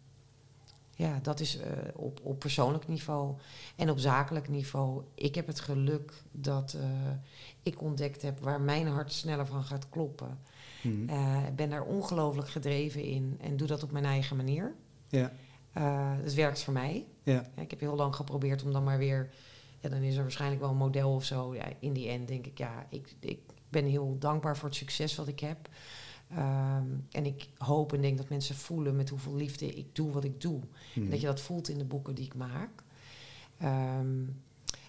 [0.95, 1.63] ja, dat is uh,
[1.93, 3.35] op, op persoonlijk niveau.
[3.75, 5.03] En op zakelijk niveau.
[5.15, 6.83] Ik heb het geluk dat uh,
[7.63, 10.39] ik ontdekt heb waar mijn hart sneller van gaat kloppen.
[10.83, 14.73] Uh, ik ben daar ongelooflijk gedreven in en doe dat op mijn eigen manier.
[15.07, 15.31] Ja.
[16.21, 17.05] Het werkt voor mij.
[17.23, 17.49] Ja.
[17.55, 19.29] Ik heb heel lang geprobeerd om dan maar weer...
[19.81, 21.55] Ja, dan is er waarschijnlijk wel een model of zo.
[21.55, 25.15] Ja, in die end denk ik, ja, ik, ik, ben heel dankbaar voor het succes
[25.15, 25.69] wat ik heb.
[26.29, 30.23] Ehm, en ik hoop en denk dat mensen voelen met hoeveel liefde ik doe wat
[30.23, 30.59] ik doe.
[30.95, 31.09] Mhm.
[31.09, 32.83] Dat je dat voelt in de boeken die ik maak.
[33.57, 34.23] Ehm,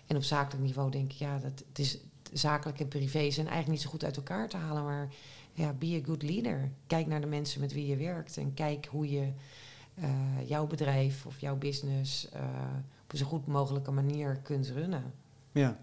[0.07, 1.99] en op zakelijk niveau denk ik, ja, dat, het is
[2.33, 4.85] zakelijk en privé zijn eigenlijk niet zo goed uit elkaar te halen.
[4.85, 5.09] Maar
[5.53, 6.71] ja, be a good leader.
[6.87, 8.37] Kijk naar de mensen met wie je werkt.
[8.37, 9.33] En kijk hoe je
[9.95, 12.43] eh, jouw bedrijf of jouw business eh,
[13.13, 15.13] op zo goed mogelijke manier kunt runnen.
[15.53, 15.79] Ja.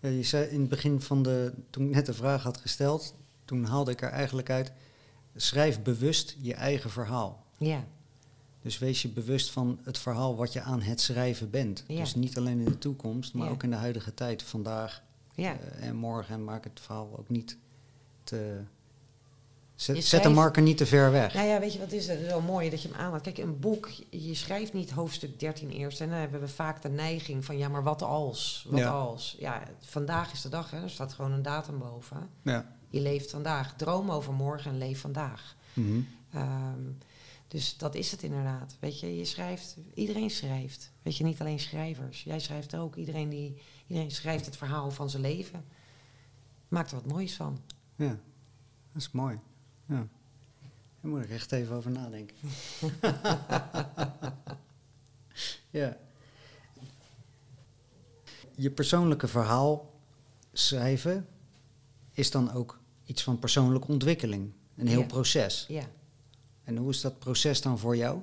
[0.00, 0.08] ja.
[0.08, 3.64] Je zei in het begin van de, toen ik net de vraag had gesteld, toen
[3.64, 4.72] haalde ik er eigenlijk uit,
[5.36, 7.44] schrijf bewust je eigen verhaal.
[7.58, 7.84] Ja,
[8.62, 11.84] Dus wees je bewust van het verhaal wat je aan het schrijven bent.
[11.86, 12.00] Ja.
[12.00, 13.52] Dus niet alleen in de toekomst, maar Ja.
[13.52, 15.02] ook in de huidige tijd, vandaag
[15.34, 15.56] ja.
[15.58, 16.34] eh, en morgen.
[16.34, 17.58] En maak het verhaal ook niet
[18.24, 18.60] te...
[19.74, 21.34] Zet, de marker niet te ver weg.
[21.34, 23.22] Nou ja, weet je wat is is wel mooi dat je hem aanhaalt.
[23.22, 26.00] Kijk, een boek, je schrijft niet hoofdstuk 13 eerst.
[26.00, 28.66] En dan hebben we vaak de neiging van, ja, maar wat als?
[28.68, 28.90] Wat Ja.
[28.90, 29.36] als?
[29.38, 30.82] Ja, vandaag is de dag, hè.
[30.82, 32.30] Er staat gewoon een datum boven.
[32.42, 32.76] Ja.
[32.88, 33.74] Je leeft vandaag.
[33.76, 35.56] Droom over morgen en leef vandaag.
[35.72, 36.00] Mhm.
[36.32, 36.80] Ehm,
[37.48, 38.76] dus dat is het inderdaad.
[38.80, 40.90] Weet je, je schrijft, iedereen schrijft.
[41.02, 42.22] Weet je, niet alleen schrijvers.
[42.22, 42.96] Jij schrijft ook.
[42.96, 45.64] Iedereen, die, iedereen schrijft het verhaal van zijn leven.
[46.68, 47.58] Maakt er wat moois van.
[47.96, 48.18] ja,
[48.92, 49.38] dat is mooi.
[49.86, 50.06] Ja.
[51.00, 52.36] Daar moet ik echt even over nadenken.
[55.70, 55.96] ja.
[58.56, 59.90] Je persoonlijke verhaal
[60.52, 61.26] schrijven
[62.12, 64.52] is dan ook iets van persoonlijke ontwikkeling.
[64.76, 65.06] Een heel Ja.
[65.06, 65.64] proces.
[65.68, 65.84] Ja.
[66.64, 68.20] En hoe is dat proces dan voor jou?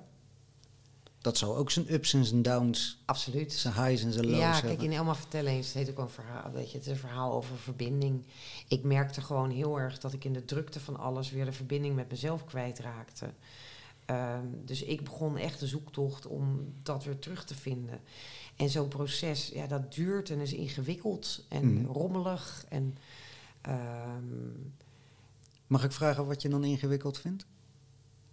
[1.21, 3.53] Dat zal ook zijn ups en zijn downs, Absoluut.
[3.53, 4.69] zijn highs en zijn lows Ja, hebben.
[4.71, 6.97] kijk, in Elma vertellen eens, het heet ook een verhaal, weet je, het is een
[6.99, 8.25] verhaal over verbinding.
[8.67, 11.95] Ik merkte gewoon heel erg dat ik in de drukte van alles weer de verbinding
[11.95, 13.29] met mezelf kwijtraakte.
[14.05, 17.99] Ehm, dus ik begon echt de zoektocht om dat weer terug te vinden.
[18.55, 21.85] En zo'n proces, ja, dat duurt en is ingewikkeld en Mhm.
[21.91, 22.65] rommelig.
[22.69, 22.97] En,
[23.61, 24.49] ehm,
[25.67, 27.45] Mag ik vragen wat je dan ingewikkeld vindt?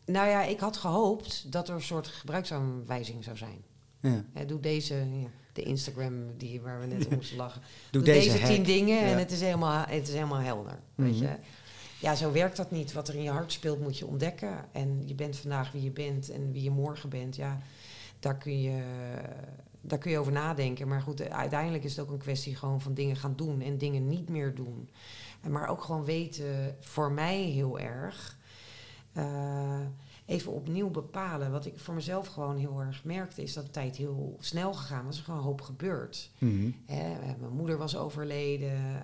[0.08, 3.62] Nou ja, ik had gehoopt dat er een soort gebruiksaanwijzing zou zijn.
[4.00, 4.24] Ja.
[4.32, 7.60] Hè, doe deze, ja, de Instagram die, waar we net om moesten lachen.
[7.90, 10.78] Doe, Doe deze, deze, tien dingen en het is helemaal, het is helemaal helder.
[10.94, 11.22] Weet Mhm.
[11.22, 11.30] je?
[12.00, 12.92] Ja, zo werkt dat niet.
[12.92, 14.64] Wat er in je hart speelt moet je ontdekken.
[14.72, 17.36] En je bent vandaag wie je bent en wie je morgen bent.
[17.36, 17.58] Ja,
[18.20, 18.82] daar kun je,
[19.80, 20.88] daar kun je over nadenken.
[20.88, 24.08] Maar goed, uiteindelijk is het ook een kwestie gewoon van dingen gaan doen en dingen
[24.08, 24.88] niet meer doen.
[25.42, 28.37] En maar ook gewoon weten, voor mij heel erg,
[29.18, 29.80] eh,
[30.26, 31.50] even opnieuw bepalen.
[31.50, 35.04] Wat ik voor mezelf gewoon heel erg merkte, is dat de tijd heel snel gegaan
[35.04, 35.18] was.
[35.18, 36.30] Er gewoon een hoop gebeurd.
[36.38, 36.70] Mhm.
[36.86, 38.70] Hè, eh, mijn moeder was overleden.
[38.72, 39.02] eh,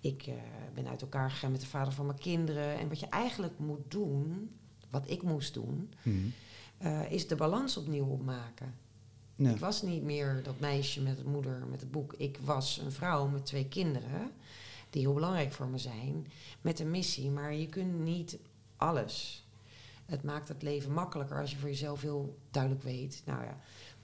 [0.00, 0.28] ik
[0.74, 2.78] ben uit elkaar gegaan met de vader van mijn kinderen.
[2.78, 4.50] En wat je eigenlijk moet doen,
[4.90, 6.18] wat ik moest doen, Mhm.
[7.08, 8.74] is de balans opnieuw opmaken.
[9.36, 9.50] Ja.
[9.50, 12.14] Ik was niet meer dat meisje met de moeder met het boek.
[12.18, 14.30] Ik was een vrouw met twee kinderen,
[14.90, 16.26] die heel belangrijk voor me zijn,
[16.60, 17.30] met een missie.
[17.30, 18.38] Maar je kunt niet
[18.84, 19.46] alles.
[20.06, 23.22] Het maakt het leven makkelijker als je voor jezelf heel duidelijk weet.
[23.24, 23.56] Nou ja,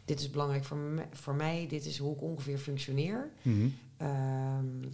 [0.04, 3.30] dit is belangrijk voor, me, voor mij, dit is hoe ik ongeveer functioneer.
[3.42, 3.68] Mhm.
[3.96, 4.84] Ehm,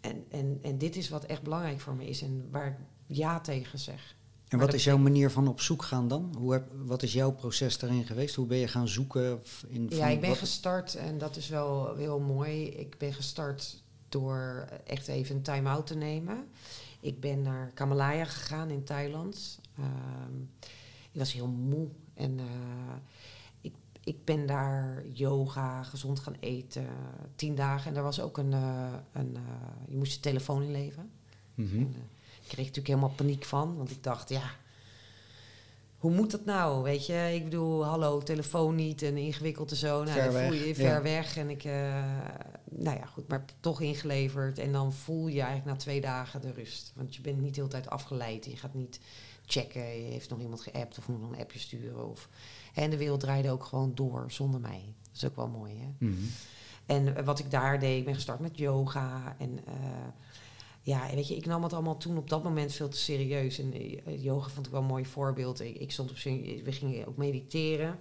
[0.00, 2.76] en, en, en dit is wat echt belangrijk voor me is en waar ik
[3.06, 4.14] ja tegen zeg.
[4.48, 6.34] En wat is jouw manier van op zoek gaan dan?
[6.38, 8.34] Hoe heb, wat is jouw proces daarin geweest?
[8.34, 9.42] Hoe ben je gaan zoeken?
[9.68, 12.66] In, Ja, ik ben gestart en dat is wel heel mooi.
[12.66, 16.46] Ik ben gestart door echt even een time-out te nemen.
[17.00, 19.60] Ik ben naar Kamalaya gegaan in Thailand.
[19.78, 20.40] Ehm,
[21.12, 22.46] ik was heel moe en eh,
[23.60, 23.74] ik,
[24.04, 26.86] ik ben daar yoga, gezond gaan eten,
[27.36, 27.88] tien dagen.
[27.88, 29.42] En daar was ook een, eh, een eh,
[29.88, 31.10] je moest je telefoon inleveren.
[31.54, 32.00] En, eh,
[32.42, 34.50] ik kreeg natuurlijk helemaal paniek van, want ik dacht, ja,
[36.00, 36.82] hoe moet dat nou?
[36.82, 40.04] Weet je, ik bedoel, hallo, telefoon niet en ingewikkeld en zo.
[40.04, 40.74] Nou, Ver voel je je ja.
[40.74, 42.04] ver weg en ik, eh,
[42.70, 44.58] nou ja, goed, maar toch ingeleverd.
[44.58, 46.92] En dan voel je eigenlijk na twee dagen de rust.
[46.94, 48.44] Want je bent niet de hele tijd afgeleid.
[48.44, 49.00] Je gaat niet
[49.46, 52.10] checken, je heeft nog iemand geappt of moet nog een appje sturen.
[52.10, 52.28] Of,
[52.74, 54.94] en de wereld draaide ook gewoon door zonder mij.
[55.02, 56.06] Dat is ook wel mooi, hè?
[56.06, 56.22] Mhm.
[56.86, 59.36] En wat ik daar deed, ik ben gestart met yoga.
[59.38, 59.74] En eh,
[60.82, 63.58] ja, weet je, ik nam het allemaal toen op dat moment veel te serieus.
[63.58, 65.60] En eh, yoga vond ik wel een mooi voorbeeld.
[65.60, 67.98] Ik, ik stond op we gingen ook mediteren.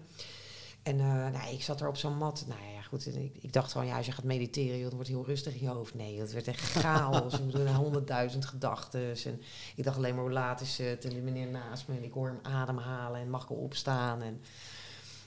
[0.84, 2.46] En eh, nou, ik zat er op zo'n mat.
[2.48, 3.16] Nou ja, goed.
[3.16, 5.68] Ik, ik dacht gewoon, ja, als je gaat mediteren, dan wordt heel rustig in je
[5.68, 5.94] hoofd.
[5.94, 7.34] Nee, dat werd echt chaos.
[7.34, 9.16] ik bedoel, honderdduizend gedachten.
[9.26, 9.42] En
[9.76, 11.06] ik dacht alleen maar, hoe laat is het?
[11.06, 13.22] En die meneer naast me, en ik hoor hem ademhalen.
[13.22, 14.22] En mag ik opstaan?
[14.22, 14.42] En,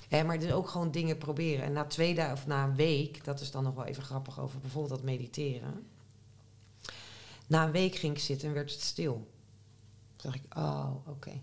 [0.09, 1.65] Hè, maar dus ook gewoon dingen proberen.
[1.65, 4.41] En na twee dagen of na een week, dat is dan nog wel even grappig
[4.41, 5.87] over bijvoorbeeld dat mediteren.
[7.53, 9.31] Na een week ging ik zitten en werd het stil.
[10.17, 11.41] Toen dacht ik, oh, oké.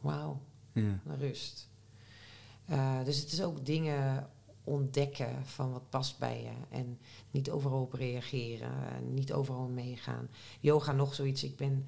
[0.00, 0.40] Wauw,
[0.72, 1.00] Ja.
[1.18, 1.68] rust.
[2.64, 4.30] Eh, dus het is ook dingen
[4.64, 6.76] ontdekken van wat past bij je.
[6.76, 6.98] En
[7.30, 8.70] niet overal op reageren,
[9.14, 10.28] niet overal meegaan.
[10.60, 11.44] Yoga nog zoiets.
[11.44, 11.86] Ik ben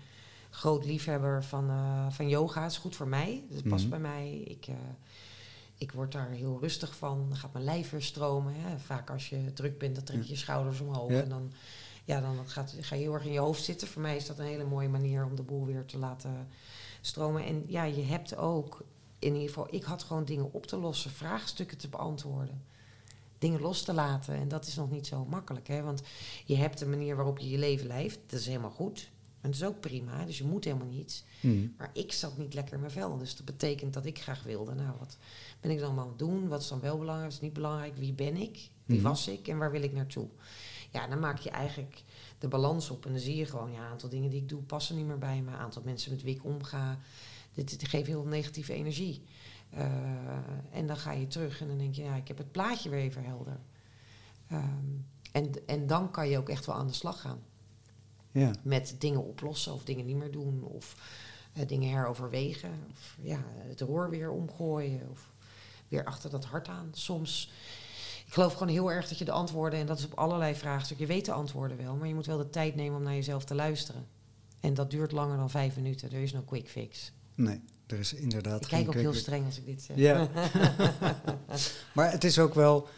[0.50, 2.62] groot liefhebber van, uh, van yoga.
[2.62, 3.44] Het is goed voor mij.
[3.50, 3.90] Het past Mhm.
[3.90, 4.38] bij mij.
[4.38, 4.74] Ik, uh,
[5.78, 7.28] ik word daar heel rustig van.
[7.28, 8.54] Dan gaat mijn lijf weer stromen.
[8.54, 8.78] Hè.
[8.78, 11.10] Vaak als je druk bent, dan trek je je schouders omhoog.
[11.10, 11.22] Ja.
[11.22, 11.52] En dan,
[12.06, 13.88] ja, dan gaat, ga je heel erg in je hoofd zitten.
[13.88, 16.48] Voor mij is dat een hele mooie manier om de boel weer te laten
[17.00, 17.44] stromen.
[17.44, 18.84] En ja, je hebt ook,
[19.18, 22.62] in ieder geval, ik had gewoon dingen op te lossen, vraagstukken te beantwoorden.
[23.38, 24.34] Dingen los te laten.
[24.34, 25.68] En dat is nog niet zo makkelijk.
[25.68, 25.82] Hè?
[25.82, 26.02] Want
[26.44, 28.18] je hebt de manier waarop je je leven leeft.
[28.26, 29.10] Dat is helemaal goed.
[29.40, 30.24] En dat is ook prima.
[30.24, 31.24] Dus je moet helemaal niets.
[31.40, 31.66] Mhm.
[31.78, 33.16] Maar ik zat niet lekker in mijn vel.
[33.18, 34.74] Dus dat betekent dat ik graag wilde.
[34.74, 35.16] Nou, wat
[35.60, 36.48] ben ik dan allemaal aan het doen?
[36.48, 37.30] Wat is dan wel belangrijk?
[37.30, 37.96] Wat is niet belangrijk?
[37.96, 38.70] Wie ben ik?
[38.84, 39.08] Wie Mhm.
[39.08, 39.48] was ik?
[39.48, 40.28] En waar wil ik naartoe?
[40.96, 42.02] Ja, dan maak je eigenlijk
[42.38, 43.06] de balans op.
[43.06, 45.18] En dan zie je gewoon, ja, een aantal dingen die ik doe passen niet meer
[45.18, 45.50] bij me.
[45.50, 46.98] Een aantal mensen met wie ik omga,
[47.54, 49.22] dit, dit geeft heel negatieve energie.
[49.74, 49.80] Uh,
[50.70, 53.00] en dan ga je terug en dan denk je, ja, ik heb het plaatje weer
[53.00, 53.58] even helder.
[54.52, 57.42] Um, en, en dan kan je ook echt wel aan de slag gaan.
[58.30, 58.50] Ja.
[58.62, 60.62] Met dingen oplossen of dingen niet meer doen.
[60.62, 60.96] Of
[61.54, 62.84] uh, dingen heroverwegen.
[62.90, 65.10] Of ja, het roer weer omgooien.
[65.10, 65.30] Of
[65.88, 66.88] weer achter dat hart aan.
[66.92, 67.52] Soms,
[68.26, 69.78] ik geloof gewoon heel erg dat je de antwoorden...
[69.78, 71.06] en dat is op allerlei vraagstukken.
[71.06, 73.44] Je weet de antwoorden wel, maar je moet wel de tijd nemen om naar jezelf
[73.44, 74.06] te luisteren.
[74.60, 76.12] En dat duurt langer dan vijf minuten.
[76.12, 77.12] Er is no quick fix.
[77.34, 79.96] Nee, er is inderdaad Ik kijk ook heel streng als ik dit zeg.
[79.96, 80.28] Ja.
[81.94, 82.88] Maar het is ook wel...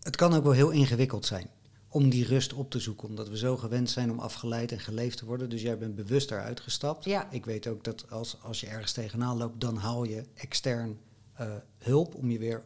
[0.00, 1.50] Het kan ook wel heel ingewikkeld zijn
[1.88, 3.08] om die rust op te zoeken.
[3.08, 5.50] Omdat we zo gewend zijn om afgeleid en geleefd te worden.
[5.50, 7.04] Dus jij bent bewust daaruit gestapt.
[7.04, 7.30] Ja.
[7.30, 10.98] Ik weet ook dat als, als je ergens tegenaan loopt, dan haal je extern
[11.32, 12.62] eh, hulp om je weer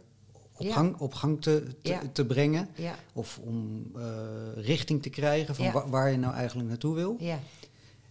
[0.56, 0.72] op, Ja.
[0.72, 2.00] gang, op gang te, te, Ja.
[2.12, 2.68] te brengen.
[2.74, 4.04] ja, Of om eh,
[4.54, 7.16] richting te krijgen van wa- waar je nou eigenlijk naartoe wil.
[7.18, 7.38] ja.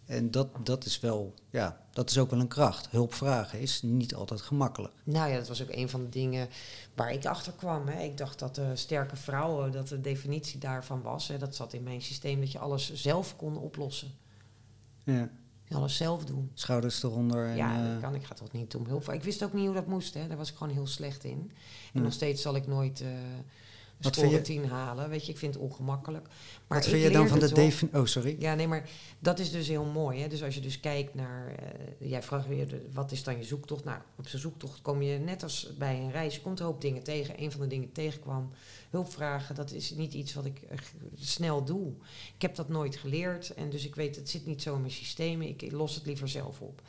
[0.05, 2.89] En dat, dat is wel, ja, dat is ook wel een kracht.
[2.89, 4.93] Hulp vragen is niet altijd gemakkelijk.
[5.03, 6.47] Nou ja, dat was ook een van de dingen
[6.95, 7.87] waar ik achter kwam.
[7.87, 8.03] Hè.
[8.03, 11.27] Ik dacht dat de sterke vrouwen, dat de definitie daarvan was.
[11.27, 11.37] Hè.
[11.37, 14.11] Dat zat in mijn systeem, dat je alles zelf kon oplossen.
[15.03, 15.29] Ja.
[15.73, 16.51] Alles zelf doen.
[16.53, 17.45] Schouders eronder.
[17.47, 18.15] En, ja, eh, dat kan.
[18.15, 19.09] Ik ga toch niet om hulp.
[19.11, 20.13] Ik wist ook niet hoe dat moest.
[20.13, 20.27] Hè.
[20.27, 21.31] Daar was ik gewoon heel slecht in.
[21.31, 21.49] En
[21.93, 22.03] Nee.
[22.03, 23.07] nog steeds zal ik nooit eh
[24.01, 25.09] Wat score vind je- 10 halen.
[25.09, 26.27] Weet je, ik vind het ongemakkelijk.
[26.67, 27.99] Maar wat vind je dan van de definitie...
[27.99, 28.35] Oh, sorry.
[28.39, 30.21] Ja, nee, maar dat is dus heel mooi.
[30.21, 30.27] Hè?
[30.27, 31.47] Dus als je dus kijkt naar...
[31.55, 33.83] eh, jij vraagt weer, de- wat is dan je zoektocht?
[33.83, 36.35] Nou, op zijn zoektocht kom je net als bij een reis...
[36.35, 37.41] je komt een hoop dingen tegen.
[37.43, 38.11] Een van de dingen die
[38.91, 39.55] tegenkwam, hulpvragen...
[39.55, 40.77] dat is niet iets wat ik eh,
[41.15, 41.93] snel doe.
[42.35, 43.53] Ik heb dat nooit geleerd.
[43.53, 45.41] En dus ik weet, het zit niet zo in mijn systeem.
[45.41, 46.81] Ik los het liever zelf op.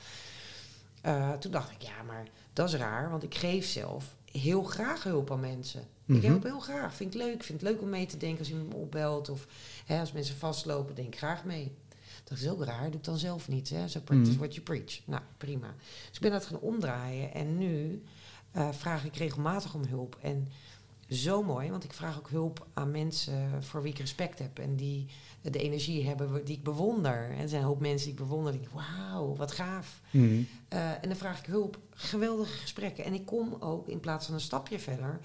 [1.02, 3.10] Eh, toen dacht ik, ja, maar dat is raar.
[3.10, 5.86] Want ik geef zelf heel graag hulp aan mensen.
[6.04, 6.18] Mhm.
[6.18, 6.94] Ik help heel graag.
[6.94, 7.42] Vind ik leuk.
[7.42, 9.28] Vind het leuk om mee te denken als iemand me opbelt.
[9.28, 9.46] Of
[9.86, 11.72] hè, als mensen vastlopen, denk ik graag mee.
[12.24, 12.84] Dat is ook raar.
[12.90, 13.70] Doe ik dan zelf niet.
[13.70, 13.88] Hè?
[13.88, 14.38] So practice Mhm.
[14.38, 15.00] what you preach.
[15.06, 15.74] Nou, prima.
[15.78, 17.34] Dus ik ben dat gaan omdraaien.
[17.34, 18.02] En nu
[18.50, 20.18] eh, vraag ik regelmatig om hulp.
[20.22, 20.48] En
[21.12, 24.58] zo mooi, want ik vraag ook hulp aan mensen voor wie ik respect heb.
[24.58, 25.06] En die
[25.42, 27.30] de energie hebben die ik bewonder.
[27.30, 28.52] En er zijn een hoop mensen die ik bewonder.
[28.52, 30.00] Die wauw, wat gaaf.
[30.10, 30.42] Mhm.
[30.68, 31.78] Eh, en dan vraag ik hulp.
[31.90, 33.04] Geweldige gesprekken.
[33.04, 35.20] En ik kom ook in plaats van een stapje verder,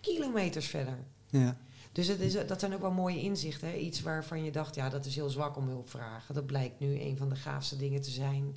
[0.00, 0.98] kilometers verder.
[1.30, 1.56] Ja.
[1.92, 3.68] Dus het is, dat zijn ook wel mooie inzichten.
[3.68, 3.74] Hè?
[3.74, 6.34] Iets waarvan je dacht, ja, dat is heel zwak om hulp vragen.
[6.34, 8.56] Dat blijkt nu een van de gaafste dingen te zijn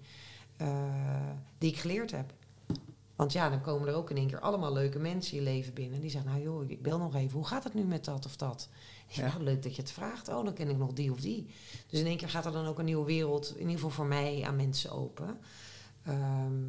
[0.57, 2.33] eh, die ik geleerd heb.
[3.21, 5.73] Want ja, dan komen er ook in één keer allemaal leuke mensen in je leven
[5.73, 6.01] binnen.
[6.01, 7.37] Die zeggen, nou joh, ik bel nog even.
[7.37, 8.69] Hoe gaat het nu met dat of dat?
[9.07, 9.27] Ja.
[9.27, 10.29] nou, leuk dat je het vraagt.
[10.29, 11.47] Oh, dan ken ik nog die of die.
[11.87, 14.05] Dus in één keer gaat er dan ook een nieuwe wereld, in ieder geval voor
[14.05, 15.37] mij, aan mensen open.
[16.03, 16.63] Ehm,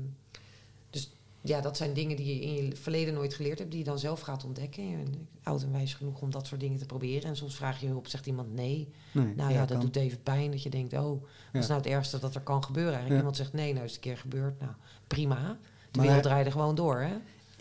[0.90, 3.86] dus ja, dat zijn dingen die je in je verleden nooit geleerd hebt, die je
[3.86, 4.88] dan zelf gaat ontdekken.
[4.88, 7.28] Je bent oud en wijs genoeg om dat soort dingen te proberen.
[7.28, 8.88] En soms vraag je hulp, zegt iemand nee.
[9.12, 11.22] Nee, Nou ja, dat doet even pijn dat je denkt, oh,
[11.52, 12.92] wat is nou het ergste dat er kan gebeuren?
[12.92, 14.60] Eigenlijk iemand zegt nee, nou is het een keer gebeurd.
[14.60, 14.72] Nou,
[15.06, 15.58] prima.
[15.92, 17.14] De Maar- wereld draaide gewoon door, hè?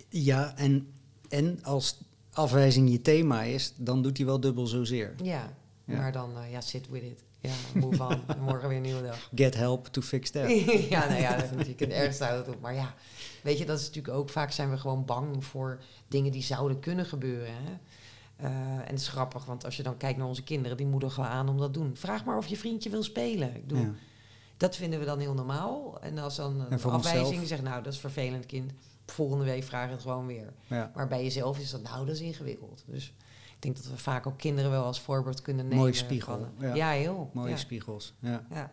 [0.10, 0.92] Ja, en,
[1.30, 2.02] en als
[2.34, 5.16] afwijzing je thema is, dan doet hij wel dubbel zozeer.
[5.24, 5.54] Ja,
[5.86, 5.98] Ja.
[5.98, 7.24] maar dan, eh, ja, sit with it.
[7.40, 8.22] Ja, move on.
[8.36, 9.30] En morgen weer een nieuwe dag.
[9.36, 10.50] Get help to fix that.
[10.90, 12.62] ja, nou ja, dat is natuurlijk het ergste houdt het op.
[12.62, 12.94] Maar ja,
[13.44, 14.30] weet je, dat is natuurlijk ook...
[14.30, 17.54] Vaak zijn we gewoon bang voor dingen die zouden kunnen gebeuren.
[17.54, 17.72] Hè?
[18.36, 20.78] Eh, en het is grappig, want als je dan kijkt naar onze kinderen...
[20.78, 21.98] die moedigen we aan om dat te doen.
[21.98, 23.56] Vraag maar of je vriendje wil spelen.
[23.56, 23.94] Ik bedoel, Ja.
[24.62, 26.02] Dat vinden we dan heel normaal.
[26.02, 27.62] En als dan En een afwijzing zegt...
[27.62, 28.72] nou, dat is vervelend kind.
[29.06, 30.54] Volgende week vraag het gewoon weer.
[30.68, 30.92] Ja.
[30.96, 32.84] Maar bij jezelf is dat, nou, dat is ingewikkeld.
[32.88, 33.14] Dus
[33.46, 35.80] ik denk dat we vaak ook kinderen wel als voorbeeld kunnen nemen.
[35.80, 36.76] Mooie spiegel, van, ja.
[36.76, 36.90] ja.
[36.90, 37.30] heel.
[37.34, 37.58] Mooie ja.
[37.58, 38.14] spiegels.
[38.20, 38.72] Ja.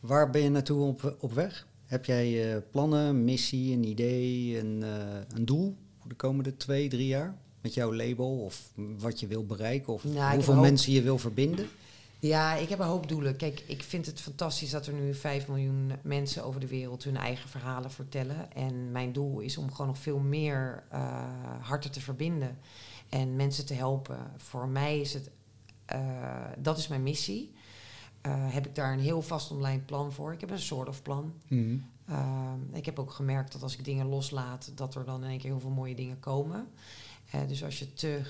[0.00, 1.66] Waar ben je naartoe op, op weg?
[1.84, 6.88] Heb jij eh, plannen, missie, een idee, een, eh, een doel voor de komende twee,
[6.88, 7.36] drie jaar?
[7.60, 11.68] Met jouw label of wat je wil bereiken of Nou, hoeveel mensen je wil verbinden?
[12.20, 13.36] Ja, ik heb een hoop doelen.
[13.36, 17.16] Kijk, ik vind het fantastisch dat er nu 5 miljoen mensen over de wereld hun
[17.16, 18.52] eigen verhalen vertellen.
[18.52, 21.24] En mijn doel is om gewoon nog veel meer uh,
[21.60, 22.58] harten te verbinden
[23.08, 24.32] en mensen te helpen.
[24.36, 25.30] Voor mij is het,
[25.92, 27.52] uh, dat is mijn missie.
[28.26, 30.32] Uh, heb ik daar een heel vast omlijnd plan voor.
[30.32, 31.32] Ik heb een soort of plan.
[31.48, 31.84] Mm.
[32.72, 35.50] ik heb ook gemerkt dat als ik dingen loslaat, dat er dan in één keer
[35.50, 36.68] heel veel mooie dingen komen.
[37.46, 38.22] dus als je te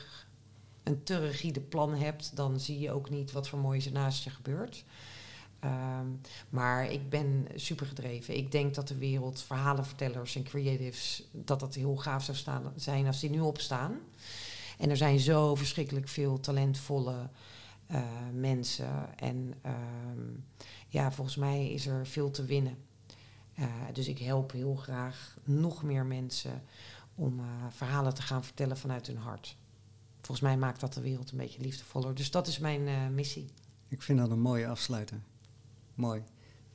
[0.88, 4.24] een te rigide plan hebt, dan zie je ook niet wat voor moois er naast
[4.24, 4.84] je gebeurt.
[5.64, 8.36] Um, maar ik ben super gedreven.
[8.36, 13.06] Ik denk dat de wereld verhalenvertellers en creatives, dat dat heel gaaf zou staan, zijn
[13.06, 13.98] als die nu opstaan.
[14.78, 17.28] En er zijn zo verschrikkelijk veel talentvolle
[17.90, 19.18] uh, mensen.
[19.18, 20.44] En um,
[20.88, 22.78] ja, volgens mij is er veel te winnen.
[23.58, 26.62] Uh, dus ik help heel graag nog meer mensen
[27.14, 29.56] om uh, verhalen te gaan vertellen vanuit hun hart
[30.28, 32.14] volgens mij maakt dat de wereld een beetje liefdevoller.
[32.14, 33.46] Dus dat is mijn uh, missie.
[33.88, 35.20] Ik vind dat een mooie afsluiter.
[35.94, 36.22] Mooi.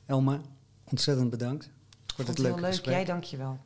[0.06, 0.40] Elma,
[0.84, 1.70] ontzettend bedankt
[2.14, 2.70] voor dit leuke leuk.
[2.70, 2.94] gesprek.
[2.94, 3.58] Jij dank je wel.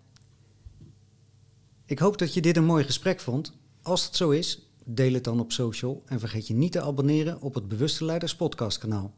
[1.84, 3.53] Ik hoop dat je dit een mooi gesprek vond.
[3.82, 7.41] Als het zo is, deel het dan op social en vergeet je niet te abonneren
[7.41, 9.14] op het Bewuste Leiders podcast kanaal.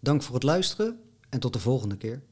[0.00, 2.22] Dank voor het luisteren en tot de volgende keer.